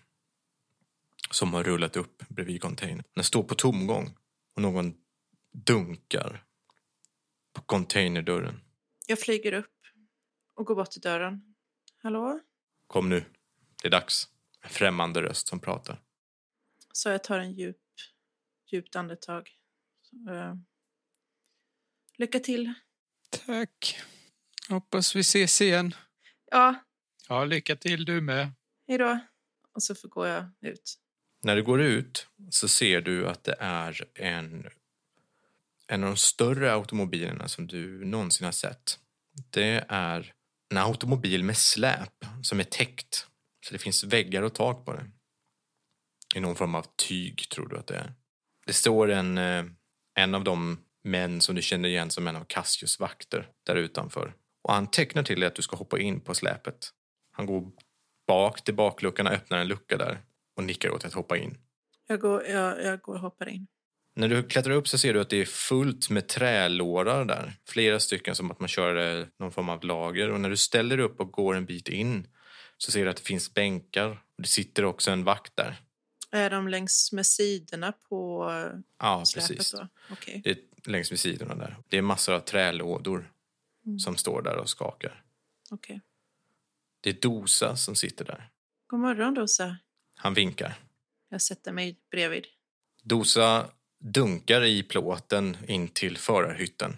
[1.32, 3.04] som har rullat upp bredvid containern.
[3.16, 4.18] Den står på tomgång
[4.56, 4.94] och någon
[5.52, 6.44] dunkar
[7.54, 8.65] på containerdörren.
[9.08, 9.72] Jag flyger upp
[10.56, 11.56] och går bort till dörren.
[12.04, 12.40] Hallå?
[12.88, 13.26] Kom nu,
[13.82, 14.28] det är dags.
[14.62, 16.02] En främmande röst som pratar.
[16.94, 17.78] Så jag tar en djup,
[18.72, 19.50] djupt andetag.
[20.02, 20.54] Så, eh,
[22.18, 22.74] lycka till.
[23.46, 24.00] Tack.
[24.70, 25.96] Hoppas vi ses igen.
[26.52, 26.76] Ja,
[27.30, 28.52] Ja, lycka till du med.
[28.88, 29.20] hej då.
[29.72, 31.00] Och så får går jag ut.
[31.44, 34.70] När du går ut så ser du att det är en,
[35.88, 39.00] en av de större automobilerna som du någonsin har sett.
[39.50, 40.34] Det är
[40.72, 43.28] en automobil med släp som är täckt.
[43.66, 45.06] Så det finns väggar och tak på det.
[46.36, 48.14] I någon form av tyg tror du att det är.
[48.66, 49.66] Det står en, eh,
[50.16, 54.34] en av de män som du känner igen som en av Cassius vakter där utanför.
[54.64, 56.90] Och han tecknar till dig att du ska hoppa in på släpet.
[57.32, 57.72] Han går
[58.28, 60.22] bak till bakluckan och öppnar en lucka där
[60.58, 61.58] och nickar åt att hoppa in.
[62.08, 63.68] Jag går, jag, jag går och hoppar in.
[64.18, 67.54] När du klättrar upp så ser du att det är fullt med trälårar där.
[67.68, 70.30] Flera stycken som att man kör eh, någon form av lager.
[70.32, 72.28] Och när du ställer upp och går en bit in
[72.78, 74.22] så ser du att det finns bänkar.
[74.38, 75.76] Det sitter också en vakt där.
[76.32, 78.52] Är de längs med sidorna på
[79.00, 79.72] Ja, släpet precis.
[79.72, 79.88] då?
[80.12, 80.42] Okej.
[80.44, 80.58] Det är
[80.92, 81.78] längs med sidorna där.
[81.88, 83.32] Det är massor av trälådor
[83.86, 84.00] Mm.
[84.00, 85.24] som står där och skakar.
[85.72, 86.02] okej.
[87.02, 88.50] Det är Dosa som sitter där.
[88.88, 89.78] God morgon Dosa.
[90.16, 90.74] Han vinkar.
[91.30, 92.46] Jag sätter mig bredvid.
[93.04, 93.70] Dosa
[94.06, 96.98] dunkar i plåten in till förarhytten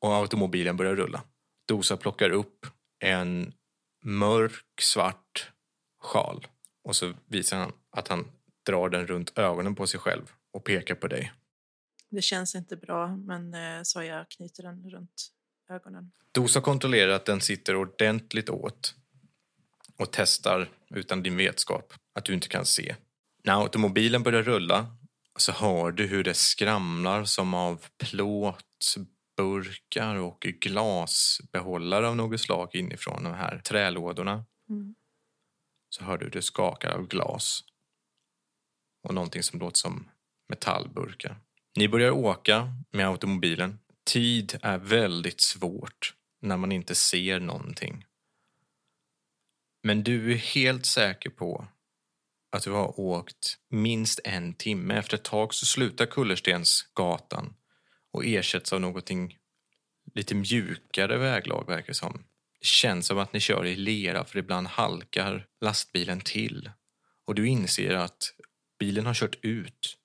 [0.00, 1.22] och automobilen börjar rulla.
[1.68, 2.66] Dosa plockar upp
[3.04, 3.52] en
[4.04, 5.50] mörk svart
[6.02, 6.46] sjal
[6.84, 8.30] och så visar han att han
[8.66, 11.32] drar den runt ögonen på sig själv och pekar på dig.
[12.10, 15.28] Det känns inte bra, men eh, så jag knyter den runt
[15.70, 16.12] ögonen.
[16.32, 18.94] Dosa kontrollerar att den sitter ordentligt åt
[19.96, 22.96] och testar utan din vetskap att du inte kan se.
[23.44, 24.96] När automobilen börjar rulla
[25.36, 28.96] så hör du hur det skramlar som av plåt,
[29.36, 34.44] burkar och glasbehållare av något slag inifrån de här trälådorna.
[34.70, 34.94] Mm.
[35.88, 37.64] Så hör du hur det skakar av glas
[39.02, 40.08] och någonting som låter som
[40.48, 41.36] metallburkar.
[41.76, 43.78] Ni börjar åka med automobilen.
[44.04, 48.06] Tid är väldigt svårt när man inte ser någonting.
[49.82, 51.68] Men du är helt säker på
[52.56, 54.94] att du har åkt minst en timme.
[54.94, 57.54] Efter ett tag så slutar Kullerstensgatan
[58.12, 59.38] och ersätts av någonting
[60.14, 62.24] lite mjukare väglag verkar det som.
[62.60, 66.70] Det känns som att ni kör i lera för ibland halkar lastbilen till.
[67.24, 68.32] Och du inser att
[68.78, 69.98] bilen har kört ut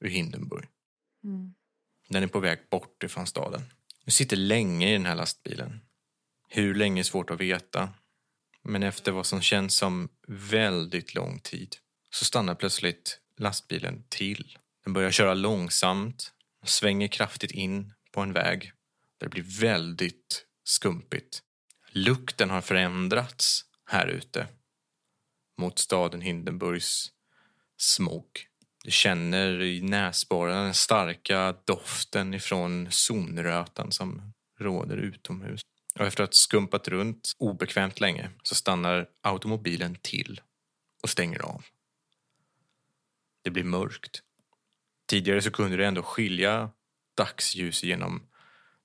[0.00, 0.68] ur Hindenburg.
[1.24, 1.54] Mm.
[2.08, 3.62] Den är på väg bort ifrån staden.
[4.04, 5.80] Du sitter länge i den här lastbilen.
[6.48, 7.88] Hur länge är svårt att veta.
[8.68, 11.76] Men efter vad som känns som väldigt lång tid
[12.10, 14.58] så stannar plötsligt lastbilen till.
[14.84, 18.72] Den börjar köra långsamt och svänger kraftigt in på en väg
[19.18, 21.42] där det blir väldigt skumpigt.
[21.90, 24.46] Lukten har förändrats här ute
[25.58, 27.12] mot staden Hindenburgs
[27.76, 28.46] smog.
[28.84, 35.60] Du känner i näsborrarna den starka doften ifrån zonrötan som råder utomhus.
[35.98, 40.40] Och efter att ha skumpat runt obekvämt länge så stannar automobilen till
[41.02, 41.64] och stänger av.
[43.42, 44.22] Det blir mörkt.
[45.08, 46.70] Tidigare så kunde du ändå skilja
[47.16, 48.28] dagsljus genom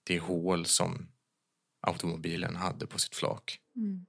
[0.04, 1.10] det hål som
[1.82, 3.60] automobilen hade på sitt flak.
[3.76, 4.06] Mm.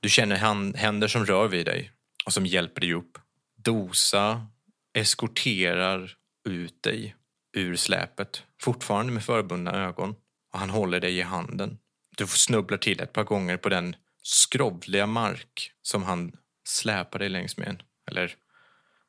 [0.00, 0.36] Du känner
[0.76, 1.92] händer som rör vid dig
[2.26, 3.18] och som hjälper dig upp.
[3.56, 4.46] Dosa
[4.92, 6.16] eskorterar
[6.48, 7.16] ut dig
[7.52, 10.14] ur släpet, fortfarande med förbundna ögon.
[10.52, 11.78] Och han håller dig i handen.
[12.16, 16.32] Du snubblar till ett par gånger på den skrovliga mark som han
[16.64, 17.82] släpar dig längs med.
[18.10, 18.36] Eller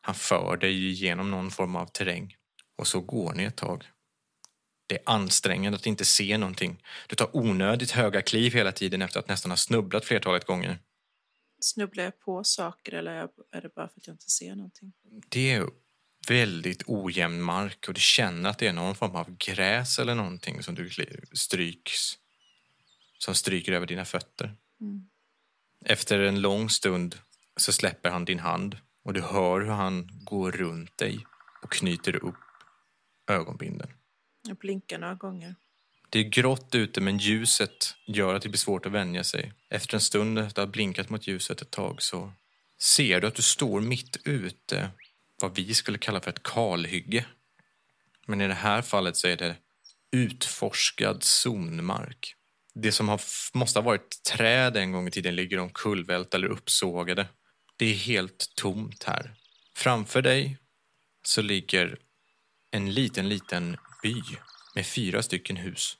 [0.01, 2.35] han för dig igenom någon form av terräng.
[2.77, 3.83] Och så går ni ett tag.
[4.87, 6.83] Det är ansträngande att inte se någonting.
[7.07, 10.79] Du tar onödigt höga kliv hela tiden efter att nästan ha snubblat flertalet gånger.
[11.59, 13.11] Snubblar jag på saker eller
[13.51, 14.93] är det bara för att jag inte ser någonting?
[15.29, 15.67] Det är
[16.27, 20.63] väldigt ojämn mark och du känner att det är någon form av gräs eller någonting
[20.63, 20.89] som du
[21.33, 22.17] stryks
[23.17, 24.55] som stryker över dina fötter.
[24.81, 25.07] Mm.
[25.85, 27.15] Efter en lång stund
[27.55, 31.25] så släpper han din hand och du hör hur han går runt dig
[31.63, 32.35] och knyter upp
[33.27, 33.89] ögonbinden.
[34.47, 35.55] Jag blinkar några gånger.
[36.09, 39.53] Det är grått ute men ljuset gör att det blir svårt att vänja sig.
[39.69, 42.31] Efter en stund efter att ha blinkat mot ljuset ett tag så
[42.79, 44.89] ser du att du står mitt ute
[45.41, 47.25] vad vi skulle kalla för ett kalhygge.
[48.27, 49.55] Men i det här fallet så är det
[50.11, 52.35] utforskad zonmark.
[52.81, 53.21] Det som har,
[53.53, 57.27] måste ha varit träd en gång i tiden ligger omkullvält eller uppsågade.
[57.77, 59.33] Det är helt tomt här.
[59.75, 60.57] Framför dig
[61.25, 61.97] så ligger
[62.71, 64.21] en liten, liten by
[64.75, 65.97] med fyra stycken hus.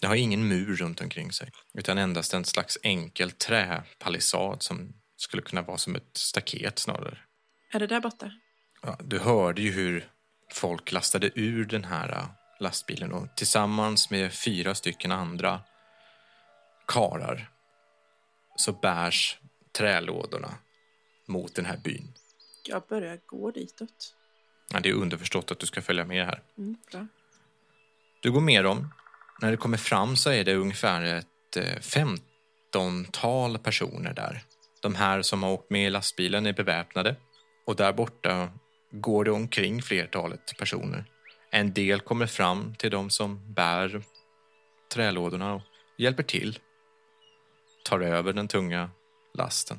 [0.00, 5.42] Det har ingen mur runt omkring sig, utan endast en slags enkel träpalissad som skulle
[5.42, 7.18] kunna vara som ett staket snarare.
[7.72, 8.32] Är det där borta?
[8.82, 10.10] Ja, du hörde ju hur
[10.52, 12.24] folk lastade ur den här äh,
[12.60, 15.60] lastbilen och tillsammans med fyra stycken andra
[16.88, 17.50] karar
[18.56, 19.38] så bärs
[19.72, 20.54] trälådorna
[21.26, 22.12] mot den här byn.
[22.64, 24.14] Jag börjar gå ditåt.
[24.72, 26.42] Ja, det är underförstått att du ska följa med här.
[26.58, 27.06] Mm, bra.
[28.22, 28.88] Du går med dem.
[29.40, 34.42] När du kommer fram så är det ungefär ett eh, femtontal personer där.
[34.82, 37.16] De här som har åkt med i lastbilen är beväpnade
[37.66, 38.50] och där borta
[38.90, 41.04] går det omkring flertalet personer.
[41.50, 44.02] En del kommer fram till de som bär
[44.92, 45.62] trälådorna och
[45.98, 46.58] hjälper till.
[47.88, 48.90] Tar över den tunga
[49.34, 49.78] lasten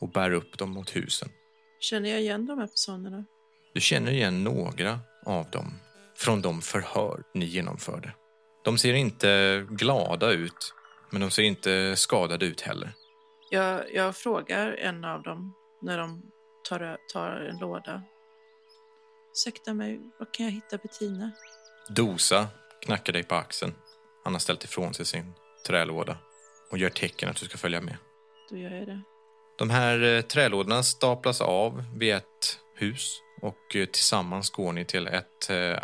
[0.00, 1.28] och bär upp dem mot husen.
[1.80, 3.24] Känner jag igen de här personerna?
[3.74, 5.78] Du känner igen några av dem
[6.16, 8.12] från de förhör ni genomförde.
[8.64, 10.74] De ser inte glada ut,
[11.10, 12.92] men de ser inte skadade ut heller.
[13.50, 16.22] Jag, jag frågar en av dem när de
[16.68, 18.02] tar, tar en låda.
[19.32, 21.30] Ursäkta mig, var kan jag hitta Bettina?
[21.88, 22.48] Dosa
[22.80, 23.74] knackar dig på axeln.
[24.24, 25.32] Han har ställt ifrån sig sin
[25.66, 26.18] trälåda
[26.70, 27.96] och gör tecken att du ska följa med.
[28.50, 29.02] Då gör jag det.
[29.58, 35.06] De här eh, trälådorna staplas av vid ett hus och eh, tillsammans går ni till
[35.06, 35.78] ett eh,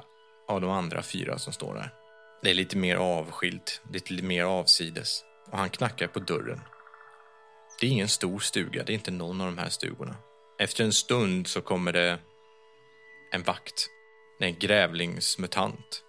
[0.48, 1.90] av de andra fyra som står där.
[2.42, 6.60] Det är lite mer avskilt, lite mer avsides och han knackar på dörren.
[7.80, 10.14] Det är ingen stor stuga, det är inte någon av de här stugorna.
[10.58, 12.18] Efter en stund så kommer det
[13.32, 13.88] en vakt,
[14.40, 16.02] en grävlingsmutant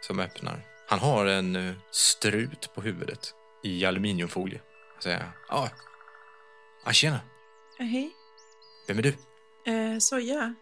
[0.00, 0.66] som öppnar.
[0.88, 4.60] Han har en strut på huvudet i aluminiumfolie.
[4.94, 5.70] Jag säger, ja,
[6.84, 7.20] ja tjena,
[7.78, 8.10] Eh, hej,
[8.86, 9.08] vem är du?
[9.72, 10.54] eh, Soja.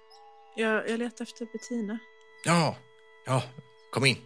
[0.57, 1.99] Jag, jag letar efter Bettina.
[2.45, 2.77] Ja,
[3.27, 3.43] ja,
[3.91, 4.17] kom in.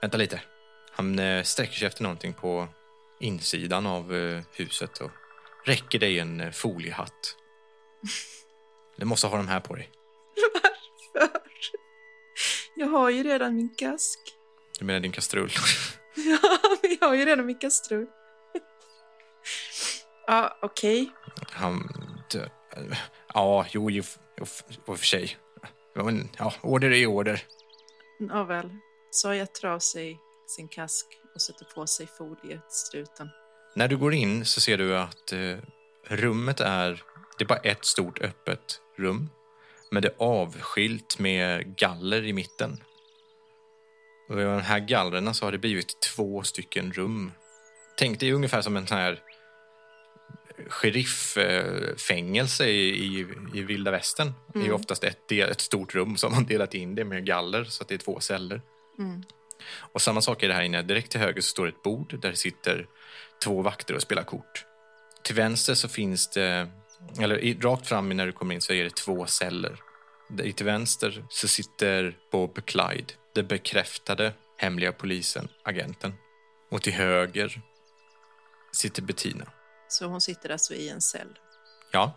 [0.00, 0.42] Vänta lite.
[0.90, 2.68] Han eh, sträcker sig efter någonting på
[3.20, 5.10] insidan av eh, huset och
[5.64, 7.36] räcker dig en eh, foliehatt.
[8.96, 9.90] Du måste ha de här på dig.
[11.14, 11.40] Varför?
[12.76, 14.18] Jag har ju redan min kask.
[14.78, 15.50] Du menar din kastrull?
[16.42, 18.06] Ja, jag har ju redan min kastrull.
[20.26, 21.10] Ja, okej.
[21.50, 21.88] Han...
[23.34, 24.00] Ja, jo, i
[24.86, 25.36] och för sig.
[25.94, 27.42] Ja, men, ja, order är order.
[28.18, 28.70] Nåväl.
[29.10, 33.28] Soja tar av sig sin kask och sätter på sig foliestruten.
[33.74, 35.56] När du går in så ser du att eh,
[36.04, 37.02] rummet är...
[37.38, 39.30] Det är bara ett stort öppet rum.
[39.90, 42.82] Men det är avskilt med galler i mitten.
[44.30, 47.32] Och i de här gallren så har det blivit två stycken rum.
[47.98, 49.22] Tänk dig ungefär som en sån här
[50.68, 54.32] sheriffängelse i, i, i vilda västern.
[54.52, 54.74] Det är Mm.
[54.74, 57.88] oftast ett, del- ett stort rum som man delat in det med galler så att
[57.88, 58.62] det är två celler.
[58.98, 59.22] Mm.
[59.92, 60.82] Och samma sak är det här inne.
[60.82, 62.86] Direkt till höger så står ett bord där det sitter
[63.44, 64.64] två vakter och spelar kort.
[65.22, 66.68] Till vänster så finns det,
[67.20, 69.76] eller rakt fram när du kommer in så är det två celler.
[70.28, 76.14] Där- Till vänster så sitter Bob Clyde, den bekräftade hemliga polisen, agenten.
[76.70, 77.60] Och till höger
[78.72, 79.44] sitter Bettina.
[79.88, 81.38] Så hon sitter alltså i en cell.
[81.92, 82.12] Ja,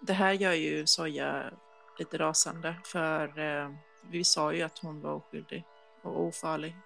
[0.00, 1.50] Det här gör ju Soja
[1.98, 3.70] lite rasande för eh,
[4.10, 5.64] vi sa ju att hon var oskyldig
[6.02, 6.76] och ofarlig.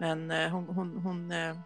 [0.00, 1.56] Men eh, hon, hon, hon, eh,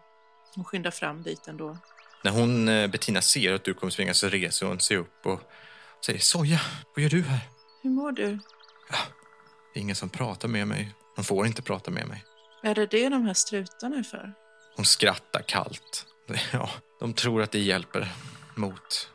[0.55, 1.77] hon skyndar fram dit ändå.
[2.23, 5.41] när hon, eh, Bettina ser att du kommer springa så reser hon sig upp och
[6.05, 6.59] säger Soja,
[6.95, 7.39] vad gör du här?
[7.83, 8.39] Hur mår du?
[9.75, 10.91] Det är ingen som pratar med mig.
[11.15, 12.23] De får inte prata med mig.
[12.63, 14.33] Är det det de här strutarna är för?
[14.75, 16.05] Hon skrattar kallt.
[16.53, 18.11] Ja, de tror att det hjälper
[18.55, 19.09] mot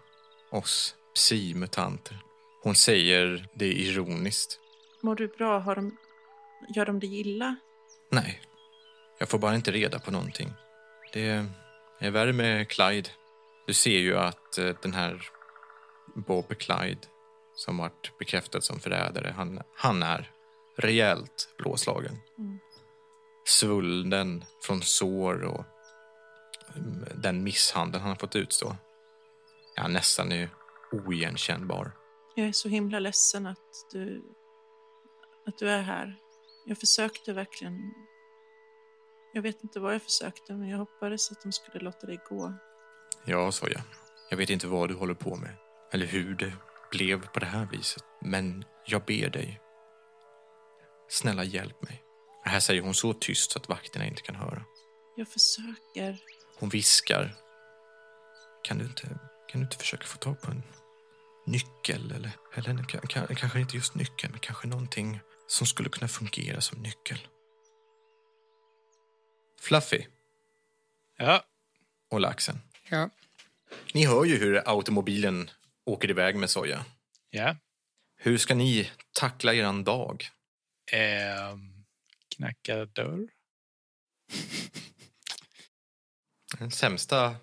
[0.50, 2.18] oss psi-mutanter.
[2.62, 4.58] Hon säger det ironiskt.
[5.02, 5.58] Mår du bra?
[5.58, 5.96] Har de,
[6.74, 7.56] gör de dig illa?
[8.10, 8.40] Nej,
[9.18, 10.52] jag får bara inte reda på någonting.
[11.12, 11.46] Det
[11.98, 13.10] är värre med Clyde.
[13.66, 15.22] Du ser ju att eh, den här
[16.14, 17.06] Bob Clyde
[17.54, 20.30] som varit bekräftad som förrädare, han, han är
[20.80, 22.18] rejält blåslagen.
[22.38, 22.58] Mm.
[23.44, 25.64] Svullen från sår och
[26.76, 28.76] mm, den misshandel han har fått utstå.
[29.76, 30.48] Ja, nästan är
[30.92, 31.92] oigenkännbar.
[32.34, 34.22] Jag är så himla ledsen att du,
[35.46, 36.16] att du är här.
[36.66, 37.92] Jag försökte verkligen.
[39.32, 42.54] Jag vet inte vad jag försökte, men jag hoppades att de skulle låta dig gå.
[43.24, 43.82] Ja, sa jag.
[44.30, 45.56] Jag vet inte vad du håller på med.
[45.92, 46.52] Eller hur det
[46.90, 48.04] blev på det här viset.
[48.20, 49.60] Men jag ber dig.
[51.10, 52.02] Snälla hjälp mig.
[52.44, 54.64] Det här säger hon så tyst så att vakterna inte kan höra.
[55.16, 56.18] Jag försöker.
[56.58, 57.34] Hon viskar.
[58.64, 59.02] Kan du inte,
[59.48, 60.62] kan du inte försöka få tag på en
[61.46, 62.12] nyckel?
[62.12, 66.08] Eller, eller en- ka- ka- kanske inte just nyckeln, men kanske någonting som skulle kunna
[66.08, 67.18] fungera som nyckel.
[69.60, 70.06] Fluffy
[71.18, 71.44] Ja,
[72.10, 72.58] och laxen.
[72.88, 73.10] Ja,
[73.94, 75.50] Ni hör ju hur automobilen
[75.86, 76.84] åker iväg med soja.
[77.30, 77.56] ja.
[78.22, 80.28] Hur ska ni tackla eran dag?
[80.92, 81.84] Ehm,
[82.36, 83.28] knacka dörr.
[86.58, 87.36] Det sämsta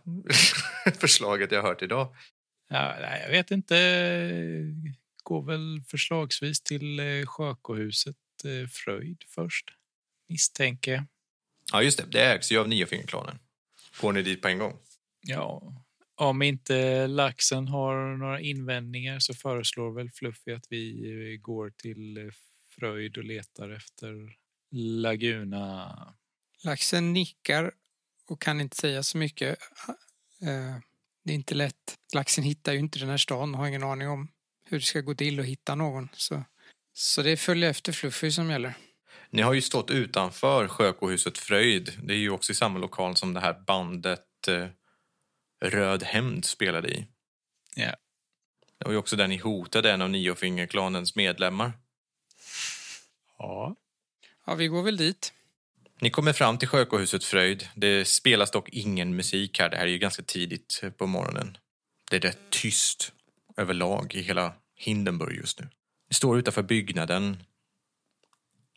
[0.99, 2.15] förslaget jag hört idag.
[2.69, 3.75] Ja, nej, jag vet inte.
[5.23, 9.65] Går väl förslagsvis till eh, Sjökohuset eh, Fröjd först.
[10.29, 11.03] Misstänker jag.
[11.71, 12.05] Ja, just det.
[12.11, 13.39] Det ägs ju av Niofingerklanen.
[14.01, 14.77] Går ni dit på en gång?
[15.27, 15.73] Ja,
[16.15, 22.17] Om inte laxen har några invändningar så föreslår väl Fluffy att vi eh, går till
[22.17, 22.23] eh,
[22.80, 24.36] Fröjd och letar efter
[24.71, 26.13] Laguna.
[26.63, 27.71] Laxen nickar
[28.30, 29.59] och kan inte säga så mycket.
[30.41, 30.80] Eh,
[31.23, 31.95] Det är inte lätt.
[32.13, 34.28] Laxen hittar ju inte den här stan och har ingen aning om
[34.65, 36.09] hur det ska gå till att hitta någon.
[36.13, 36.43] Så,
[36.93, 38.73] så det är följa efter Fluffy som gäller.
[39.30, 41.99] Ni har ju stått utanför Sjökohuset Fröjd.
[42.03, 44.67] Det är ju också i samma lokal som det här bandet eh,
[45.65, 47.07] Röd Hämnd spelade i.
[47.75, 47.95] Ja.
[48.80, 51.71] Det var ju också där ni hotade en av Niofingerklanens medlemmar.
[53.38, 53.75] Ja.
[54.45, 55.33] Ja, vi går väl dit.
[56.01, 57.67] Ni kommer fram till Sjökohuset Fröjd.
[57.75, 59.69] Det spelas dock ingen musik här.
[59.69, 61.57] Det här är ju ganska tidigt på morgonen.
[62.09, 63.13] Det är rätt tyst
[63.57, 65.69] överlag i hela Hindenburg just nu.
[66.09, 67.43] Ni står utanför byggnaden.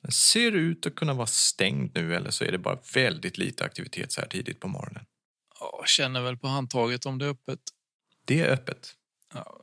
[0.03, 3.65] Den ser ut att kunna vara stängd nu eller så är det bara väldigt lite
[3.65, 5.05] aktivitet så här tidigt på morgonen.
[5.61, 5.83] ja.
[5.87, 7.61] Känner väl på handtaget om det är öppet.
[8.27, 8.95] Det är öppet.
[9.35, 9.61] Ja,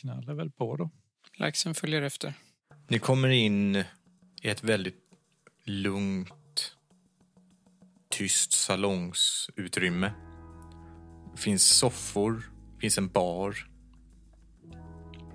[0.00, 0.90] knallar väl på då.
[1.36, 2.34] Laxen följer efter.
[2.88, 3.84] Ni kommer in
[4.44, 5.00] i ett väldigt
[5.64, 6.76] lugnt,
[8.10, 10.12] tyst salongsutrymme.
[11.34, 13.56] Det finns soffor, det finns en bar.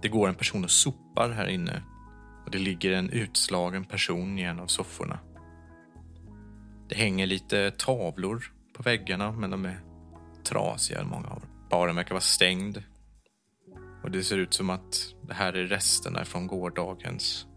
[0.01, 1.83] Det går en person och sopar här inne
[2.45, 5.19] och det ligger en utslagen person i en av sofforna.
[6.89, 9.79] Det hänger lite tavlor på väggarna, men de är
[10.43, 11.49] trasiga, många av dem.
[11.69, 12.83] Baren verkar vara stängd
[14.03, 17.47] och det ser ut som att det här är resterna från gårdagens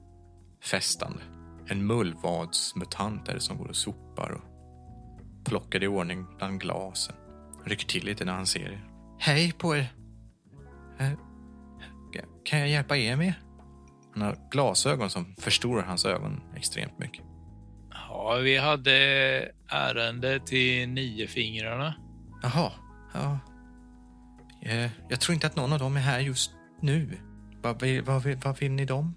[0.61, 1.32] festande.
[1.69, 4.45] En mullvadsmutant är det som går och sopar och
[5.45, 7.15] plockar i ordning bland glasen.
[7.65, 8.85] Rycker till lite när han ser er.
[9.19, 9.93] Hej på er!
[10.99, 11.09] Eh,
[12.45, 13.35] Kan jag hjälpa er med?
[14.15, 17.25] Han har glasögon som förstorar hans ögon extremt mycket.
[17.91, 18.93] Ja, vi hade
[19.69, 21.95] ärende till Niofingrarna.
[22.43, 22.73] Jaha,
[23.15, 23.39] ja.
[24.63, 26.51] Eh, Jag tror inte att någon av dem är här just
[26.81, 27.19] nu.
[27.63, 29.15] Vad vill, vad vill, vad vill ni dem?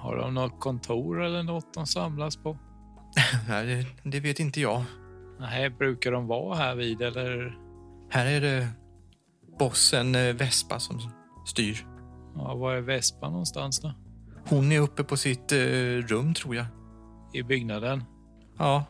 [0.00, 2.58] Har de något kontor eller något de samlas på?
[3.48, 4.84] Nej, det, vet inte jag.
[5.40, 7.58] Nej, brukar de vara här vid eller?
[8.10, 8.68] Här är det
[9.58, 11.00] bossen eh, Vespa som
[11.46, 11.86] styr.
[12.34, 13.92] Ja, var är Vespa någonstans då?
[14.48, 15.58] Hon är uppe på sitt eh,
[16.06, 16.66] rum, tror jag.
[17.32, 18.04] I byggnaden?
[18.58, 18.84] Ja.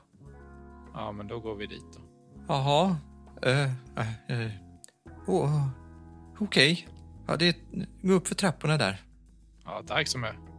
[0.94, 2.00] Ja, men då går vi dit då.
[2.48, 2.96] Jaha.
[3.42, 3.64] Eh,
[4.28, 4.50] eh.
[5.26, 5.66] Oh,
[6.38, 6.88] Okej.
[7.26, 7.54] Ja, det är,
[8.02, 9.02] gå upp för trapporna där.
[9.64, 10.49] Ja, tack så mycket.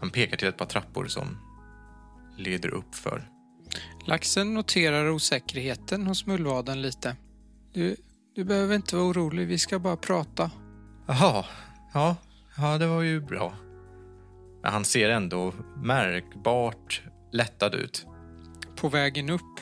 [0.00, 1.38] Han pekar till ett par trappor som
[2.36, 3.28] leder upp för.
[4.06, 7.16] Laxen noterar osäkerheten hos mullvaden lite.
[7.72, 7.96] Du,
[8.34, 10.50] du behöver inte vara orolig, vi ska bara prata.
[11.06, 11.44] Jaha.
[11.94, 12.16] Ja,
[12.56, 13.54] ja, det var ju bra.
[14.62, 18.06] Men han ser ändå märkbart lättad ut.
[18.76, 19.60] På vägen upp.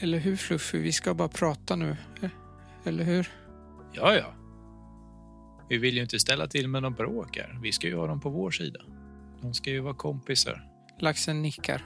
[0.00, 1.96] Eller hur Fluffy, vi ska bara prata nu.
[2.84, 3.30] Eller hur?
[3.92, 4.34] Ja, ja.
[5.68, 7.58] Vi vill ju inte ställa till med någon bråk här.
[7.62, 8.80] Vi ska ju ha dem på vår sida.
[9.42, 10.68] De ska ju vara kompisar.
[10.98, 11.84] Laxen nickar.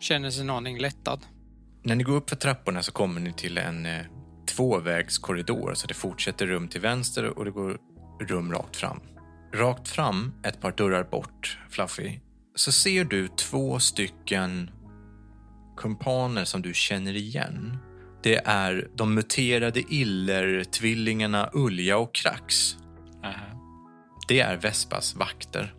[0.00, 1.26] Känner sig en aning lättad.
[1.82, 4.00] När ni går upp för trapporna så kommer ni till en eh,
[4.46, 5.74] tvåvägskorridor.
[5.74, 7.78] Så det fortsätter rum till vänster och det går
[8.20, 9.00] rum rakt fram.
[9.54, 12.20] Rakt fram, ett par dörrar bort, Fluffy,
[12.54, 14.70] så ser du två stycken
[15.76, 17.76] kumpaner som du känner igen.
[18.22, 22.76] Det är de muterade iller-tvillingarna Ulja och Krax.
[23.24, 23.60] Aha.
[24.28, 25.74] Det är Vespas vakter.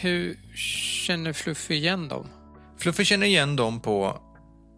[0.00, 2.26] Hur känner Fluffy igen dem?
[2.76, 4.22] Fluffy känner igen dem på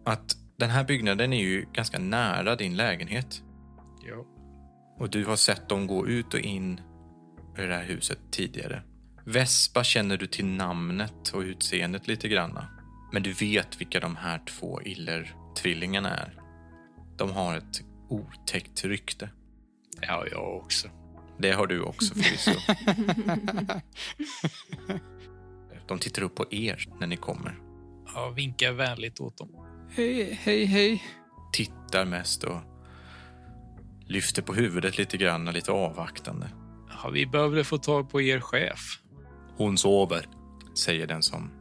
[0.05, 3.43] att den här byggnaden är ju ganska nära din lägenhet.
[4.07, 4.25] Jo.
[4.97, 6.81] Och du har sett dem gå ut och in
[7.57, 8.83] i det här huset tidigare.
[9.25, 12.67] Vespa känner du till namnet och utseendet lite granna.
[13.13, 16.41] Men du vet vilka de här två Iller-tvillingarna är.
[17.17, 19.29] De har ett otäckt rykte.
[20.01, 20.87] Ja, jag också.
[21.41, 22.51] Det har du också förvisso.
[25.87, 27.59] De tittar upp på er när ni kommer.
[28.13, 29.49] Ja, vinkar vänligt åt dem.
[29.95, 31.03] Hej, hej, hej.
[31.53, 32.59] Tittar mest och
[34.07, 36.49] lyfter på huvudet lite grann, lite avvaktande.
[37.03, 38.99] Ja, vi behövde få tag på er chef.
[39.57, 40.25] Hon sover,
[40.77, 41.51] säger den som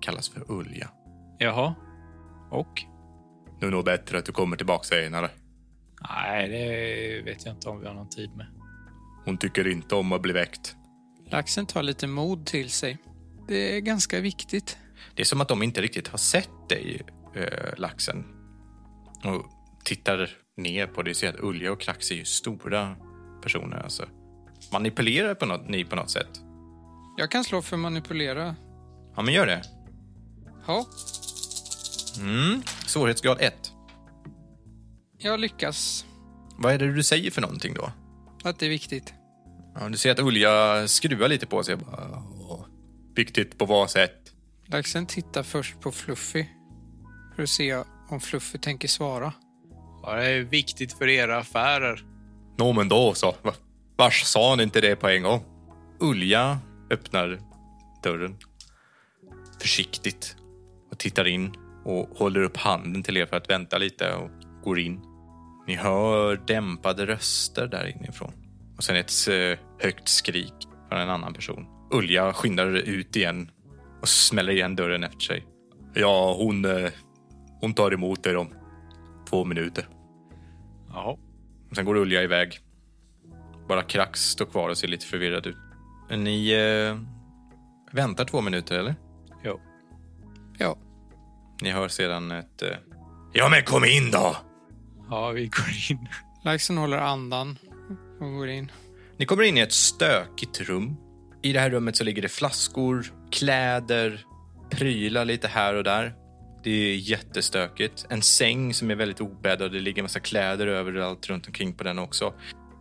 [0.00, 0.90] kallas för Ulja.
[1.38, 1.74] Jaha.
[2.50, 2.82] Och?
[3.60, 5.30] Nu är nog bättre att du kommer tillbaka senare.
[6.08, 8.59] Nej, det vet jag inte om vi har någon tid med.
[9.30, 10.76] Hon tycker inte om att bli väckt.
[11.30, 12.98] Laxen tar lite mod till sig.
[13.48, 14.78] Det är ganska viktigt.
[15.14, 17.02] Det är som att de inte riktigt har sett dig,
[17.34, 18.24] äh, laxen.
[19.24, 19.46] Och
[19.84, 22.96] tittar ner på dig och ser att Ulja och Krax är ju stora
[23.42, 23.76] personer.
[23.76, 24.06] Alltså.
[24.72, 26.40] Manipulerar på något, ni på något sätt?
[27.16, 28.56] Jag kan slå för manipulera.
[29.16, 29.62] Ja, men gör det.
[30.66, 30.86] Ja,
[32.18, 32.62] Mm.
[32.86, 33.72] Svårighetsgrad 1.
[35.18, 36.04] jag lyckas.
[36.58, 37.92] Vad är det du säger för någonting då?
[38.44, 39.14] Att det är viktigt.
[39.80, 41.76] Ja, du ser att Ulja skruvar lite på sig.
[41.76, 42.66] Bara, "Åh,
[43.14, 44.32] Viktigt på vad sätt?
[44.66, 46.46] Laxen tittar först på Fluffy
[47.36, 49.32] för att se om Fluffy tänker svara.
[50.02, 52.04] Ja, det är viktigt för era affärer.
[52.58, 53.34] Nå, men då så.
[53.42, 53.54] Va-
[53.96, 55.42] Vars sa han inte det på en gång?
[56.00, 56.58] Ulja
[56.90, 57.40] öppnar
[58.02, 58.36] dörren
[59.60, 60.36] försiktigt
[60.90, 61.54] och tittar in
[61.84, 64.30] och håller upp handen till er för att vänta lite och
[64.64, 65.00] går in.
[65.66, 68.32] Ni hör dämpade röster där inifrån
[68.80, 70.54] och sen ett eh, högt skrik
[70.88, 71.66] från en annan person.
[71.90, 73.50] Ulja skyndar ut igen
[74.00, 75.46] och smäller igen dörren efter sig.
[75.94, 76.90] Ja, hon, eh,
[77.60, 78.54] hon tar emot er om
[79.28, 79.88] två minuter.
[80.88, 81.16] Jaha.
[81.70, 82.58] Och sen går Ulja iväg.
[83.68, 85.56] Bara Krax står kvar och ser lite förvirrad ut.
[86.10, 86.98] Ni eh,
[87.92, 88.94] väntar två minuter, eller?
[89.44, 89.60] Jo.
[90.58, 90.76] Ja,
[91.62, 92.62] Ni hör sedan ett...
[92.62, 92.76] Eh,
[93.32, 94.36] ja, men kom in då!
[95.10, 96.08] Ja, vi går in.
[96.44, 97.58] Laxen håller andan
[98.20, 98.72] och går in.
[99.16, 100.96] Ni kommer in i ett stökigt rum.
[101.42, 104.24] I det här rummet så ligger det flaskor, kläder,
[104.70, 106.14] prylar lite här och där.
[106.64, 108.06] Det är jättestökigt.
[108.08, 111.84] En säng som är väldigt obäddad och det ligger massa kläder överallt runt omkring på
[111.84, 112.34] den också.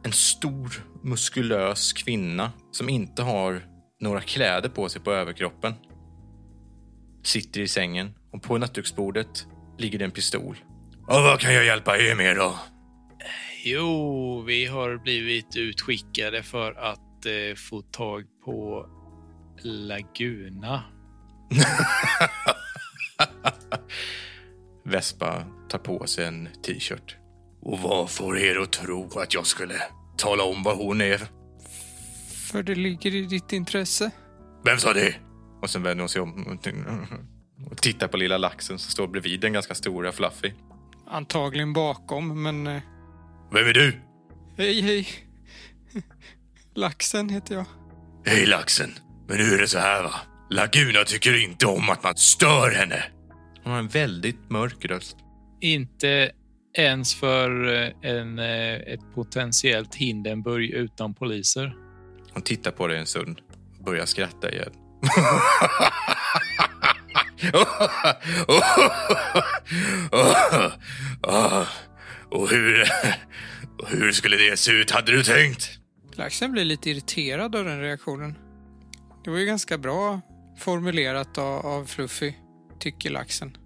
[0.03, 3.65] En stor, muskulös kvinna som inte har
[4.01, 5.73] några kläder på sig på överkroppen.
[7.23, 9.45] Sitter i sängen och på nattduksbordet
[9.77, 10.57] ligger det en pistol.
[11.07, 12.55] Och vad kan jag hjälpa er med då?
[13.63, 18.85] Jo, vi har blivit utskickade för att eh, få tag på
[19.63, 20.83] Laguna.
[24.85, 27.17] Vespa tar på sig en t-shirt.
[27.61, 29.81] Och vad får er att tro att jag skulle
[30.17, 31.27] tala om vad hon är?
[32.51, 34.11] För det ligger i ditt intresse.
[34.65, 35.15] Vem sa det?
[35.61, 36.59] Och sen vänder hon sig om
[37.71, 40.53] och tittar på lilla laxen som står bredvid den ganska stora Fluffy.
[41.07, 42.81] Antagligen bakom, men...
[43.51, 43.93] Vem är du?
[44.57, 45.07] Hej, hej.
[46.75, 47.65] Laxen heter jag.
[48.25, 48.91] Hej laxen.
[49.27, 50.15] Men nu är det så här va.
[50.49, 53.03] Laguna tycker inte om att man stör henne.
[53.63, 55.17] Hon har en väldigt mörk röst.
[55.61, 56.31] Inte
[56.77, 61.75] ens för eh, en, eh, ett potentiellt Hindenburg utan poliser.
[62.33, 63.41] Hon tittar på dig en stund
[63.77, 64.71] och börjar skratta igen.
[72.31, 72.83] Och hur,
[73.79, 75.79] och hur skulle det se ut hade du tänkt?
[76.15, 78.35] Laxen blir lite irriterad av den reaktionen.
[79.23, 80.21] Det var ju ganska bra
[80.57, 82.33] formulerat av, av Fluffy,
[82.79, 83.57] tycker laxen.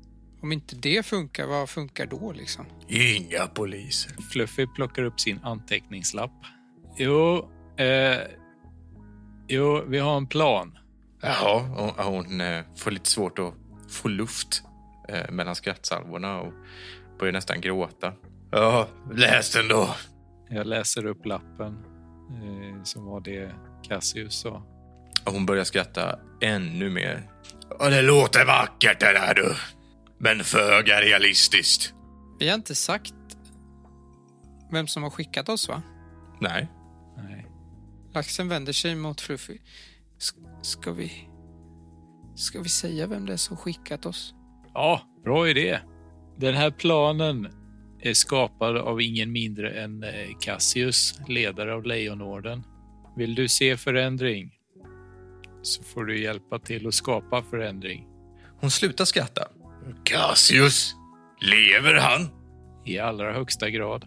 [0.41, 2.65] Om inte det funkar, vad funkar då liksom?
[2.87, 4.11] Inga poliser.
[4.31, 6.31] Fluffy plockar upp sin anteckningslapp.
[6.97, 8.17] Jo, eh,
[9.47, 10.77] jo, vi har en plan.
[11.21, 13.53] Jaha, hon, hon eh, får lite svårt att
[13.89, 14.63] få luft
[15.09, 16.53] eh, mellan skrattsalvorna och
[17.19, 18.13] börjar nästan gråta.
[18.55, 19.95] Ja, läs den då.
[20.49, 21.77] Jag läser upp lappen
[22.43, 23.51] eh, som var det
[23.87, 24.63] Cassius sa.
[25.25, 27.29] Och hon börjar skratta ännu mer.
[27.79, 29.55] Ja, det låter vackert det där du.
[30.17, 31.93] Men föga realistiskt.
[32.39, 33.13] Vi har inte sagt
[34.71, 35.81] vem som har skickat oss, va?
[36.41, 36.67] Nej.
[37.17, 37.47] Nej.
[38.13, 39.57] Laxen vänder sig mot Fluffy.
[40.17, 41.29] S- ska vi...
[42.35, 44.33] Ska vi säga vem det är som skickat oss?
[44.73, 45.79] Ja, bra idé.
[46.37, 47.47] Den här planen
[48.03, 52.63] är skapad av ingen mindre än eh, Cassius, ledare av Lejonorden.
[53.17, 54.51] Vill du se förändring
[55.61, 58.07] så får du hjälpa till att skapa förändring.
[58.61, 59.47] Hon slutar skratta.
[60.03, 60.95] Cassius?
[61.41, 62.29] Lever han?
[62.85, 64.05] I allra högsta grad.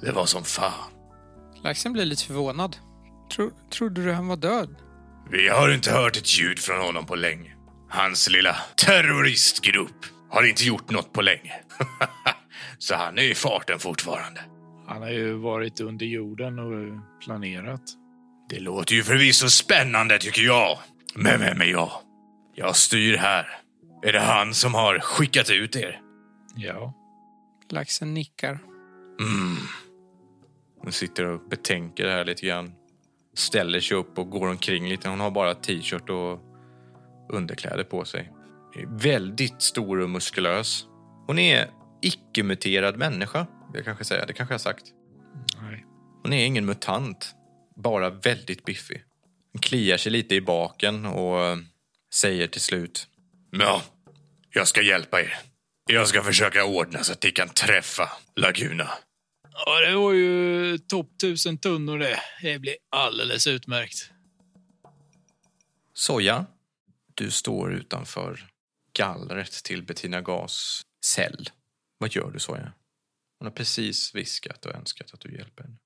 [0.00, 0.90] Det var som fan.
[1.62, 2.76] Laxen blir lite förvånad.
[3.34, 4.76] Tro, trodde du han var död?
[5.30, 7.52] Vi har inte hört ett ljud från honom på länge.
[7.90, 11.52] Hans lilla terroristgrupp har inte gjort något på länge.
[12.78, 14.40] Så han är i farten fortfarande.
[14.86, 17.82] Han har ju varit under jorden och planerat.
[18.48, 20.78] Det låter ju förvisso spännande tycker jag.
[21.14, 21.90] Men vem är jag?
[22.54, 23.46] Jag styr här.
[24.02, 26.00] Är det han som har skickat ut er?
[26.56, 26.92] Ja.
[27.70, 28.58] Laxen nickar.
[29.20, 29.56] Mm.
[30.82, 32.72] Hon sitter och betänker det här lite grann.
[33.34, 35.08] Ställer sig upp och går omkring lite.
[35.08, 36.40] Hon har bara t-shirt och
[37.32, 38.32] underkläder på sig.
[38.76, 40.86] Är Väldigt stor och muskulös.
[41.26, 41.70] Hon är
[42.02, 44.26] icke-muterad människa, vill jag kanske säga.
[44.26, 44.84] Det kanske jag har sagt.
[45.62, 45.84] Nej.
[46.22, 47.34] Hon är ingen mutant,
[47.76, 49.02] bara väldigt biffig.
[49.52, 51.56] Hon kliar sig lite i baken och eh,
[52.14, 53.06] säger till slut.
[53.50, 53.82] Ja,
[54.50, 55.38] jag ska hjälpa er.
[55.90, 58.90] Jag ska försöka ordna så att ni kan träffa Laguna.
[59.52, 62.20] Ja, det var ju topp tusen tunnor det.
[62.42, 64.10] Det blir alldeles utmärkt.
[65.94, 66.46] Soja,
[67.14, 68.46] du står utanför
[68.92, 71.50] gallret till Bettina Gas cell.
[71.98, 72.72] Vad gör du, Soja?
[73.38, 75.76] Hon har precis viskat och önskat att du hjälper henne.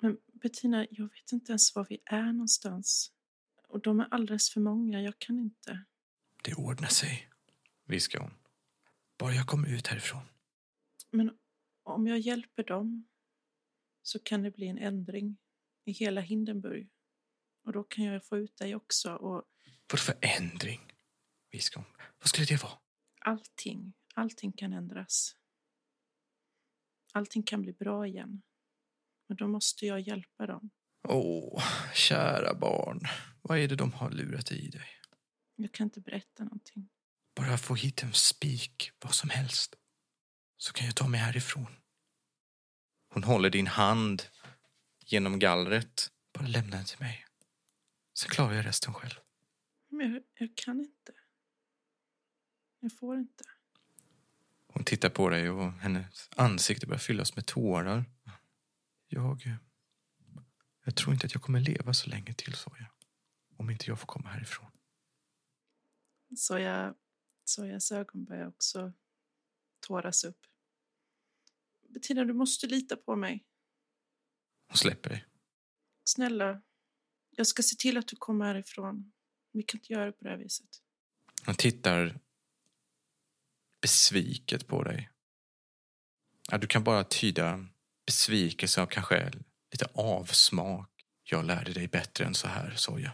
[0.00, 3.12] Men Bettina, jag vet inte ens var vi är någonstans.
[3.68, 5.02] Och de är alldeles för många.
[5.02, 5.84] Jag kan inte.
[6.42, 7.30] Det ordnar sig,
[7.84, 8.34] viskar hon.
[9.18, 10.22] Bara jag kommer ut härifrån.
[11.10, 11.30] Men
[11.82, 13.08] om jag hjälper dem
[14.02, 15.36] så kan det bli en ändring
[15.84, 16.90] i hela Hindenburg.
[17.64, 19.14] Och då kan jag få ut dig också.
[19.14, 19.44] Och
[19.90, 20.92] Vad för ändring?
[21.50, 21.90] viskar hon.
[22.18, 22.78] Vad skulle det vara?
[23.22, 25.36] allting, allting kan ändras.
[27.12, 28.42] Allting kan bli bra igen.
[29.28, 30.70] Men då måste jag hjälpa dem.
[31.08, 31.62] Åh,
[31.94, 33.00] kära barn.
[33.42, 34.88] Vad är det de har lurat i dig?
[35.56, 36.88] Jag kan inte berätta någonting.
[37.34, 39.74] Bara få hit en spik, vad som helst.
[40.56, 41.76] Så kan jag ta mig härifrån.
[43.14, 44.22] Hon håller din hand
[45.04, 46.10] genom gallret.
[46.32, 47.26] Bara lämna den till mig.
[48.14, 49.14] Sen klarar jag resten själv.
[49.88, 51.12] Men jag, jag kan inte.
[52.80, 53.44] Jag får inte.
[54.72, 58.04] Hon tittar på dig och hennes ansikte börjar fyllas med tårar.
[59.08, 59.42] Jag...
[60.84, 62.88] Jag tror inte att jag kommer leva så länge till, sa jag.
[63.56, 64.70] Om inte jag får komma härifrån.
[66.36, 66.94] Så jag,
[67.44, 68.92] Sojas ögon börjar också
[69.80, 70.46] tåras upp.
[71.88, 73.44] Bettina, du måste lita på mig.
[74.68, 75.24] Hon släpper dig.
[76.04, 76.62] Snälla,
[77.30, 79.12] jag ska se till att du kommer härifrån.
[79.52, 80.68] Vi kan inte göra det på det här viset.
[81.46, 82.20] Hon tittar
[83.80, 85.10] besviket på dig.
[86.50, 87.66] Ja, du kan bara tyda
[88.06, 89.30] besvikelse och kanske
[89.72, 90.90] lite avsmak.
[91.22, 93.12] Jag lärde dig bättre än så här, Soja.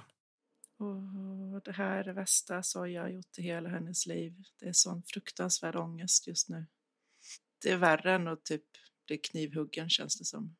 [0.79, 4.35] Och det här är det värsta Soja har gjort i hela hennes liv.
[4.61, 6.67] Det är sån fruktansvärd ångest just nu.
[7.62, 8.64] Det är värre än att typ
[9.07, 10.57] bli knivhuggen känns det som.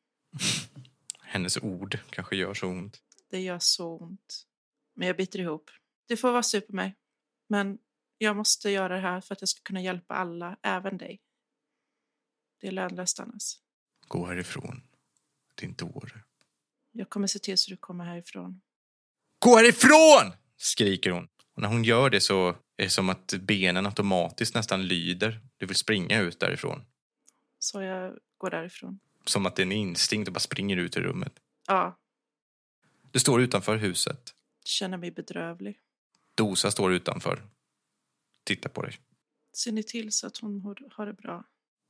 [1.21, 3.01] Hennes ord kanske gör så ont.
[3.29, 4.47] Det gör så ont.
[4.93, 5.71] Men jag biter ihop.
[6.07, 6.95] Du får vara sur på mig.
[7.47, 7.77] Men
[8.17, 11.21] jag måste göra det här för att jag ska kunna hjälpa alla, även dig.
[12.61, 13.53] Det är lönlöst annars.
[14.07, 14.81] Gå härifrån,
[15.55, 16.23] din dåre.
[16.91, 18.61] Jag kommer se till så du kommer härifrån.
[19.39, 20.33] Gå härifrån!
[20.57, 21.27] skriker hon.
[21.53, 25.39] Och när hon gör det så är det som att benen automatiskt nästan lyder.
[25.57, 26.85] Du vill springa ut därifrån.
[27.59, 28.99] Så jag går därifrån.
[29.25, 31.33] Som att det är en instinkt och bara springer ut ur rummet.
[31.67, 31.99] Ja,
[33.11, 34.33] Du står utanför huset.
[34.63, 35.79] känner mig bedrövlig.
[36.35, 37.43] Dosa står utanför.
[38.47, 38.97] Tittar på dig.
[39.53, 41.43] Ser ni till så att hon har- har det bra?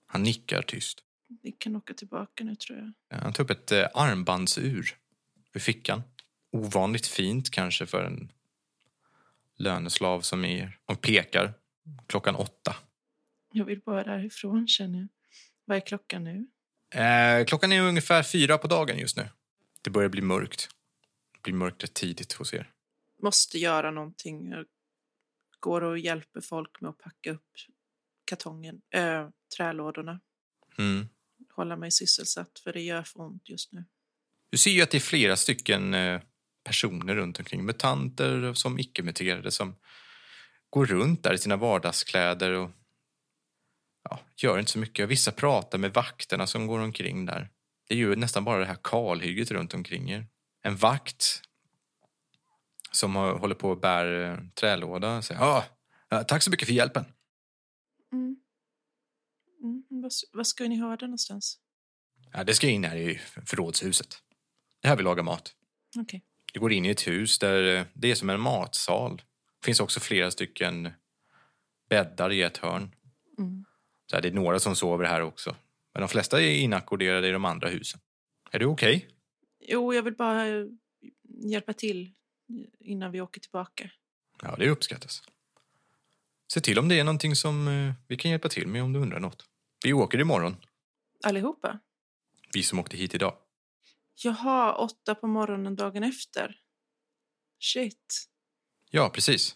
[0.07, 1.03] Han nickar tyst.
[1.43, 3.17] Vi kan åka tillbaka nu tror jag.
[3.17, 4.97] Han tar upp ett eh, armbandsur
[5.53, 6.01] ur fickan.
[6.51, 8.31] Ovanligt fint kanske för en
[9.55, 10.79] löneslav som er.
[10.85, 11.53] Och pekar
[12.07, 12.75] klockan åtta.
[13.51, 15.07] Jag vill bara därifrån känner jag.
[15.65, 16.47] Vad är klockan nu?
[17.01, 19.29] Eh, klockan är ungefär fyra på dagen just nu.
[19.81, 20.69] Det börjar bli mörkt.
[21.33, 22.71] Det blir mörkt rätt tidigt hos er.
[23.21, 24.49] Måste göra någonting.
[24.51, 24.65] Jag
[25.59, 27.51] går och hjälper folk med att packa upp
[28.25, 30.19] kartongen, äh, trälådorna.
[30.77, 31.07] Mm.
[31.49, 33.85] Hålla mig sysselsatt för det gör för ont just nu.
[34.49, 35.95] Du ser ju att det är flera stycken
[36.67, 37.65] personer runt omkring.
[37.65, 39.75] Mutanter som icke-muterade som
[40.69, 42.71] går runt där i sina vardagskläder och
[44.09, 45.09] ja, gör inte så mycket.
[45.09, 47.49] Vissa pratar med vakterna som går omkring där.
[47.87, 50.27] Det är ju nästan bara det här kalhygget runt omkring er.
[50.63, 51.41] En vakt
[52.97, 55.63] som håller på och bär eh, trälåda säger ah,
[56.27, 57.05] tack så mycket för hjälpen.
[58.13, 58.37] Mm.
[59.63, 60.09] Mm.
[60.31, 61.59] Vad, ska ni ha där någonstans?
[62.33, 64.17] Ja, det ska in här i förrådshuset.
[64.81, 65.55] Det här vi lagar mat.
[65.97, 66.23] Okej.
[66.53, 69.17] Du går in i ett hus där eh, det är som en matsal.
[69.61, 70.89] Det finns också flera stycken
[71.89, 72.95] bäddar i ett hörn.
[73.37, 73.65] Mm.
[74.05, 75.55] Så här, det är några som sover här också.
[75.93, 77.99] Men de flesta är inackorderade i de andra husen.
[78.51, 79.07] Är du okej?
[79.59, 80.65] Jo, jag vill bara eh,
[81.43, 82.13] hjälpa till
[82.79, 83.91] innan vi åker tillbaka.
[84.41, 85.23] Ja, det uppskattas.
[86.53, 88.99] Se till om det är någonting som eh, vi kan hjälpa till med om du
[88.99, 89.45] undrar något.
[89.83, 90.55] Vi åker imorgon,
[91.23, 91.79] Allihopa?
[92.53, 93.37] vi som åkte hit idag.
[94.15, 96.59] Jaha, åtta på morgonen dagen efter.
[97.59, 98.29] Shit.
[98.89, 99.55] Ja, precis.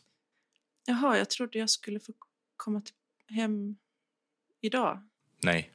[0.86, 2.14] Jaha, jag trodde jag skulle få
[2.58, 2.96] komma till,
[3.36, 3.76] hem
[4.62, 5.08] idag.
[5.44, 5.74] Nej.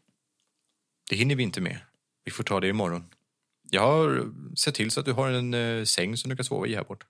[1.11, 1.79] Det hinner vi inte med.
[2.25, 3.15] Vi får ta det imorgon.
[3.71, 6.67] Jag har sett till så att du har en eh, säng som du kan sova
[6.67, 7.07] i här borta.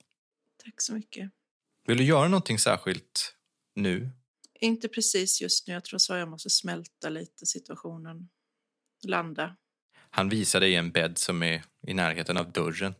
[0.64, 1.30] Tack så mycket.
[1.86, 3.34] Vill du göra någonting särskilt
[3.74, 4.10] nu?
[4.60, 5.74] Inte precis just nu.
[5.74, 8.28] Jag tror så jag måste smälta lite situationen.
[9.06, 9.56] Landa.
[10.10, 12.94] Han visar dig en bädd som är i närheten av dörren.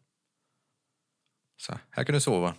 [1.57, 2.55] Så, här kan du sova.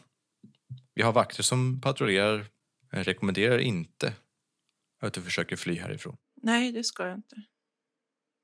[0.93, 2.45] Vi har vakter som patrullerar.
[2.91, 4.13] Jag rekommenderar inte
[4.99, 6.17] att du försöker fly härifrån.
[6.35, 7.35] Nej, det ska jag inte.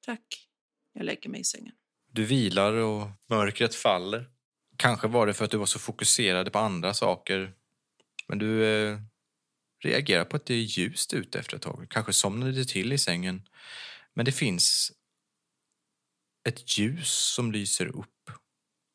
[0.05, 0.49] Tack.
[0.93, 1.75] Jag lägger mig i sängen.
[2.13, 4.29] Du vilar och mörkret faller.
[4.77, 7.53] Kanske var det för att du var så fokuserad på andra saker.
[8.27, 8.99] Men du eh,
[9.83, 11.87] reagerar på att det är ljust ute efter ett tag.
[11.89, 13.41] Kanske somnade du till i sängen.
[14.13, 14.91] Men det finns
[16.49, 18.29] ett ljus som lyser upp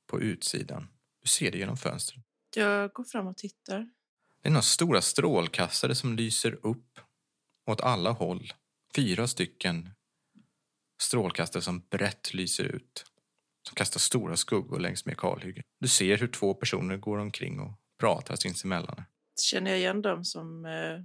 [0.07, 0.89] på utsidan.
[1.23, 2.25] Du ser det genom fönstret.
[2.57, 3.91] Jag går fram och tittar.
[4.43, 6.99] Det är några stora strålkastare som lyser upp
[7.66, 8.53] åt alla håll.
[8.95, 9.91] Fyra stycken
[11.01, 13.05] strålkastare som brett lyser ut.
[13.69, 15.64] Som kastar stora skuggor längs med kalhyggen.
[15.81, 19.03] Du ser hur två personer går omkring och pratar sinsemellan.
[19.41, 21.01] Känner jag igen dem som eh,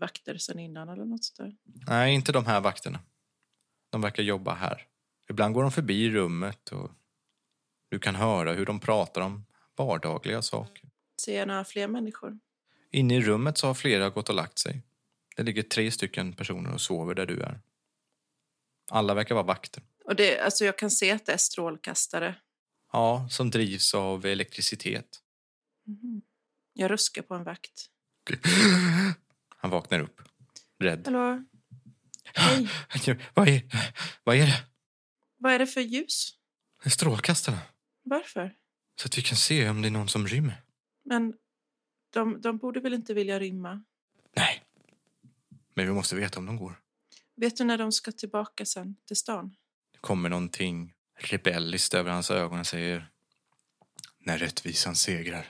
[0.00, 1.56] vakter sen innan eller något sånt där?
[1.86, 3.00] Nej, inte de här vakterna.
[3.90, 4.86] De verkar jobba här.
[5.30, 6.90] Ibland går de förbi rummet och
[7.90, 9.46] du kan höra hur de pratar om
[9.76, 10.90] vardagliga saker.
[11.20, 12.38] Ser jag några fler människor?
[12.90, 14.82] Inne i rummet så har flera gått och lagt sig.
[15.36, 17.60] Det ligger tre stycken personer och sover där du är.
[18.90, 19.82] Alla verkar vara vakter.
[20.06, 22.34] Och det, alltså jag kan se att det är strålkastare.
[22.92, 25.22] Ja, som drivs av elektricitet.
[25.86, 26.22] Mhm.
[26.72, 27.86] Jag ruskar på en vakt.
[29.56, 30.20] Han vaknar upp,
[30.78, 31.02] rädd.
[31.04, 31.44] Hallå?
[32.34, 32.68] Hej.
[33.34, 33.62] Vad är,
[34.24, 34.64] vad är det?
[35.38, 36.30] Vad är det för ljus?
[36.82, 37.58] Det är strålkastarna.
[38.02, 38.54] Varför?
[39.00, 40.62] Så att vi kan se om det är någon som rymmer.
[41.04, 41.34] Men
[42.10, 43.84] de, de borde väl inte vilja rymma?
[44.36, 44.62] Nej.
[45.74, 46.80] Men vi måste veta om de går.
[47.36, 49.56] Vet du när de ska tillbaka sen till stan?
[49.96, 53.10] Det kommer någonting rebelliskt över hans ögon och säger
[54.18, 55.46] När rättvisan segrar.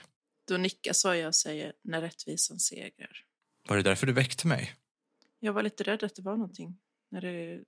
[0.47, 3.25] Då nickar Soja och säger när rättvisan segrar.
[3.69, 4.75] Var det därför du väckte mig?
[5.39, 6.79] Jag var lite rädd att det var någonting
[7.11, 7.63] när det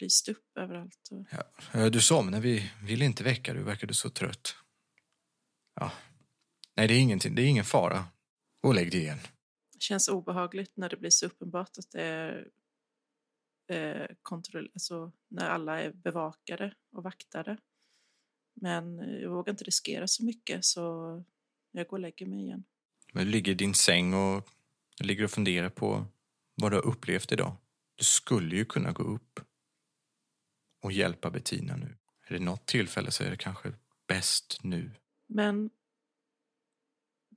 [0.00, 1.08] lyste upp överallt.
[1.10, 1.26] Och...
[1.72, 2.42] Ja, du somnade.
[2.42, 3.62] Vi ville inte väcka dig.
[3.62, 4.56] Du verkade så trött.
[5.74, 5.92] Ja.
[6.76, 7.34] Nej, det är ingenting.
[7.34, 8.04] Det är ingen fara.
[8.60, 9.18] Gå och lägg dig igen.
[9.72, 12.48] Det känns obehagligt när det blir så uppenbart att det är
[13.68, 17.56] eh, kontroll, alltså när alla är bevakade och vaktade.
[18.54, 21.24] Men jag vågar inte riskera så mycket så
[21.70, 22.64] jag går och lägger mig igen.
[23.12, 24.48] Men du ligger i din säng och
[25.00, 26.06] ligger och funderar på
[26.54, 27.56] vad du har upplevt idag.
[27.94, 29.40] Du skulle ju kunna gå upp
[30.82, 31.96] och hjälpa Bettina nu.
[32.26, 33.72] Är det något tillfälle så är det kanske
[34.06, 34.90] bäst nu.
[35.26, 35.70] Men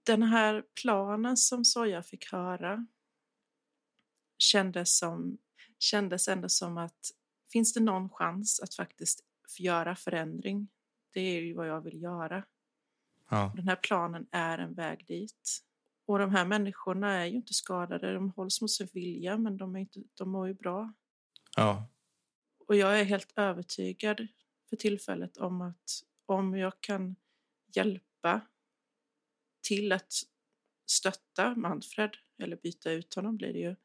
[0.03, 2.88] den här planen som Soja fick höra
[4.38, 5.38] kändes, som,
[5.80, 7.11] kändes ändå som att
[7.51, 9.23] finns det någon chans att faktiskt
[9.59, 10.67] göra förändring?
[11.13, 12.43] Det är ju vad jag vill göra.
[13.30, 15.63] Ja, Den här planen är en väg dit.
[16.05, 19.75] Och de här människorna är ju inte skadade, de hålls mot sin vilja men de,
[19.75, 20.93] är inte, de mår ju bra.
[21.55, 21.88] ja,
[22.67, 24.28] Och jag är helt övertygad
[24.69, 27.15] för tillfället om att om jag kan
[27.75, 28.41] hjälpa
[29.61, 30.13] till att
[30.86, 33.75] stötta Manfred, eller byta ut honom blir det ju,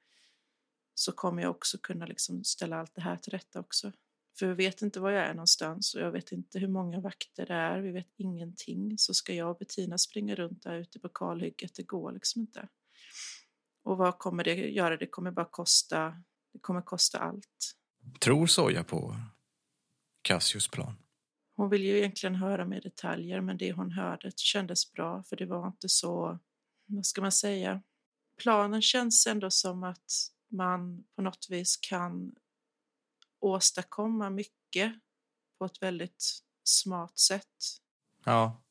[0.94, 3.92] så kommer jag också kunna liksom ställa allt det här till rätta också.
[4.38, 7.46] För vi vet inte var jag är någonstans och jag vet inte hur många vakter
[7.46, 8.98] det är, vi vet ingenting.
[8.98, 12.68] Så ska jag och Bettina springa runt där ute på kalhygget, det går liksom inte.
[13.84, 14.96] Och vad kommer det göra?
[14.96, 16.22] Det kommer bara kosta,
[16.52, 17.76] det kommer kosta allt.
[18.20, 19.16] Tror Soja på
[20.22, 20.94] Cassius plan?
[21.56, 25.46] Hon vill ju egentligen höra mer detaljer, men det hon hörde kändes bra, för det
[25.46, 26.38] var inte så,
[26.86, 27.82] vad ska man säga?
[28.36, 32.34] Planen känns ändå som att man på något vis kan
[33.38, 34.92] åstadkomma mycket
[35.58, 37.78] på ett väldigt smart sätt.
[38.24, 38.62] Ja,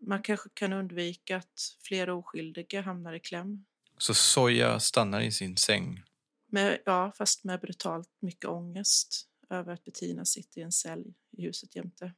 [0.00, 3.64] Man kanske kan undvika att fler oskyldiga hamnar i kläm.
[3.98, 6.02] så Soja stannar i sin säng.
[6.46, 11.42] Med, ja, fast med brutalt mycket ångest över att Bettina sitter i en cell i
[11.42, 12.12] huset jämte.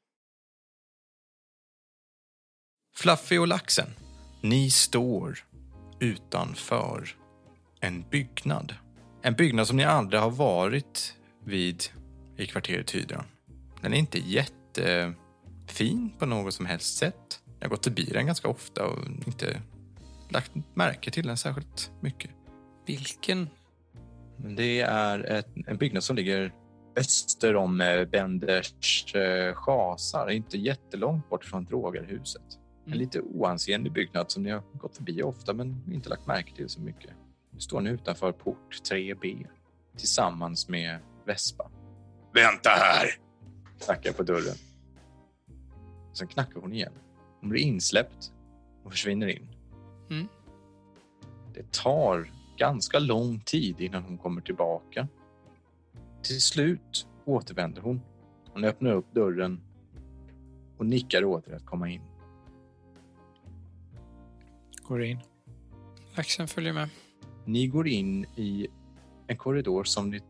[2.94, 3.90] Fluffy och laxen,
[4.42, 5.46] ni står
[6.00, 7.16] utanför
[7.80, 8.74] en byggnad.
[9.26, 11.14] En byggnad som ni aldrig har varit
[11.44, 11.84] vid
[12.36, 13.24] i kvarteret Hydran.
[13.82, 17.40] Den är inte jättefin på något som helst sätt.
[17.58, 19.62] Jag har gått förbi den ganska ofta och inte
[20.28, 22.30] lagt märke till den särskilt mycket.
[22.86, 23.48] Vilken?
[24.36, 26.52] Det är ett, en byggnad som ligger
[26.96, 32.42] öster om eh, Benders eh, chasar, inte jättelångt bort från drogerhuset.
[32.84, 32.98] En Mm.
[32.98, 36.80] lite oansenlig byggnad som ni har gått förbi ofta men inte lagt märke till så
[36.80, 37.10] mycket.
[37.56, 39.46] Nu står ni utanför port 3B
[39.96, 41.70] tillsammans med Vespa.
[42.34, 43.06] Vänta här!
[43.84, 44.56] Knackar på dörren.
[46.12, 46.92] Sen knackar hon igen.
[47.40, 48.32] Hon blir insläppt
[48.84, 49.48] och försvinner in.
[50.10, 50.28] Mm.
[51.54, 55.08] Det tar ganska lång tid innan hon kommer tillbaka.
[56.22, 58.00] Till slut återvänder hon.
[58.52, 59.60] Hon öppnar upp dörren
[60.78, 62.02] och nickar åt er att komma in.
[64.82, 65.18] Går in.
[66.16, 66.88] Laxen följer med.
[67.46, 68.68] Ni går in i
[69.26, 70.20] en korridor som ni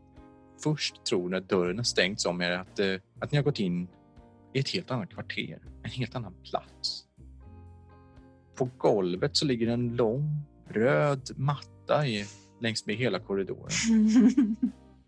[0.62, 3.88] först tror när dörren har stängts om er att, eh, att ni har gått in
[4.52, 7.04] i ett helt annat kvarter, en helt annan plats.
[8.54, 12.24] På golvet så ligger en lång röd matta i,
[12.60, 13.70] längs med hela korridoren.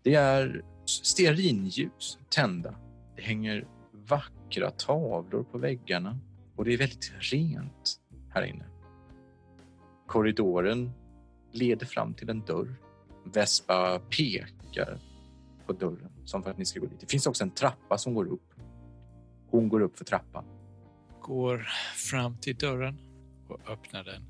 [0.03, 2.75] Det är stearinljus tända.
[3.15, 6.19] Det hänger vackra tavlor på väggarna
[6.55, 7.99] och det är väldigt rent
[8.29, 8.65] här inne.
[10.07, 10.91] Korridoren
[11.51, 12.75] leder fram till en dörr.
[13.25, 14.99] Vespa pekar
[15.65, 16.99] på dörren som för att ni ska gå dit.
[16.99, 18.53] Det finns också en trappa som går upp.
[19.49, 20.45] Hon går upp för trappan.
[21.21, 22.99] Går fram till dörren
[23.47, 24.25] och öppnar den.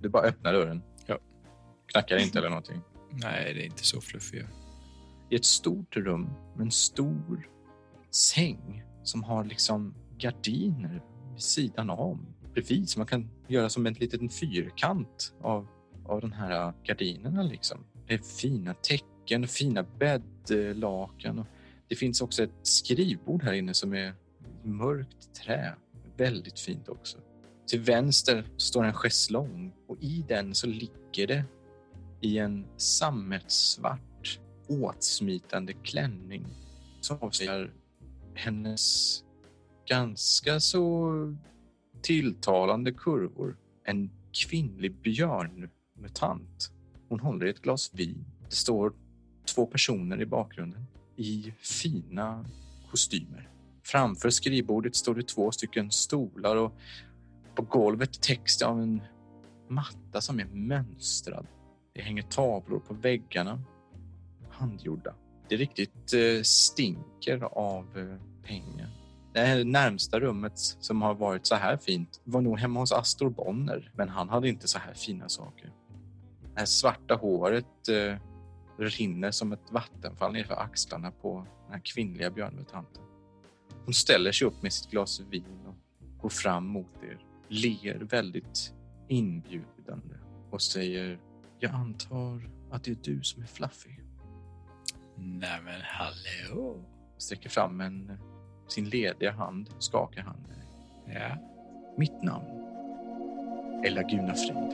[0.00, 0.82] Du bara öppnar dörren.
[1.06, 1.18] Ja.
[1.86, 2.80] Knackar inte eller någonting.
[3.10, 4.48] Nej, det är inte så fluffigt.
[5.30, 7.48] i ett stort rum med en stor
[8.10, 12.33] säng som har liksom gardiner vid sidan om.
[12.54, 15.66] Bredvid, så man kan göra som en liten fyrkant av,
[16.06, 17.42] av de här gardinerna.
[17.42, 17.84] Liksom.
[18.06, 21.38] Det är fina tecken och fina bäddlakan.
[21.38, 21.46] Och
[21.88, 24.14] det finns också ett skrivbord här inne som är
[24.62, 25.74] mörkt trä.
[26.16, 27.18] Väldigt fint också.
[27.66, 31.44] Till vänster står en schäslong och i den så ligger det
[32.20, 36.46] i en sammetssvart åtsmitande klänning
[37.00, 37.72] som avslöjar
[38.34, 39.20] hennes
[39.88, 41.12] ganska så
[42.04, 43.56] tilltalande kurvor.
[43.84, 46.70] En kvinnlig björnmutant.
[47.08, 48.24] Hon håller i ett glas vin.
[48.48, 48.92] Det står
[49.54, 50.86] två personer i bakgrunden
[51.16, 52.44] i fina
[52.90, 53.50] kostymer.
[53.82, 56.72] Framför skrivbordet står det två stycken stolar och
[57.54, 59.02] på golvet täcks det av en
[59.68, 61.46] matta som är mönstrad.
[61.92, 63.62] Det hänger tavlor på väggarna.
[64.50, 65.14] Handgjorda.
[65.48, 69.03] Det riktigt eh, stinker av eh, pengar.
[69.34, 73.90] Det närmsta rummet som har varit så här fint var nog hemma hos Astor Bonner,
[73.94, 75.72] men han hade inte så här fina saker.
[76.54, 78.16] Det här svarta håret eh,
[78.78, 83.02] rinner som ett vattenfall nerför axlarna på den här kvinnliga björnmutanten.
[83.84, 85.74] Hon ställer sig upp med sitt glas vin och
[86.22, 87.18] går fram mot er,
[87.48, 88.74] ler väldigt
[89.08, 90.14] inbjudande
[90.50, 91.20] och säger
[91.58, 93.96] Jag antar att det är du som är Fluffy.
[95.16, 96.84] Nej men hallå.
[97.18, 98.18] Sträcker fram en,
[98.74, 100.56] sin lediga hand, skakar handen.
[101.06, 101.36] Ja.
[101.96, 102.44] Mitt namn
[103.84, 104.70] är Laguna Frid.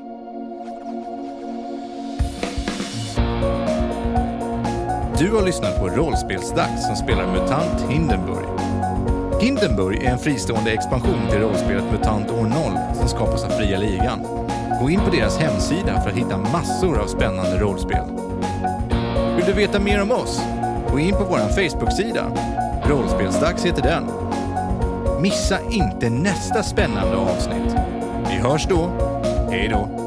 [5.19, 8.47] Du har lyssnat på Rollspelsdags som spelar MUTANT Hindenburg.
[9.41, 14.21] Hindenburg är en fristående expansion till rollspelet MUTANT år 0 som skapas av Fria Ligan.
[14.81, 18.05] Gå in på deras hemsida för att hitta massor av spännande rollspel.
[19.37, 20.41] Vill du veta mer om oss?
[20.91, 22.60] Gå in på vår Facebook-sida.
[22.91, 24.05] Rollspelsdags heter den.
[25.23, 27.75] Missa inte nästa spännande avsnitt.
[28.29, 28.91] Vi hörs då.
[29.51, 30.00] Hej då!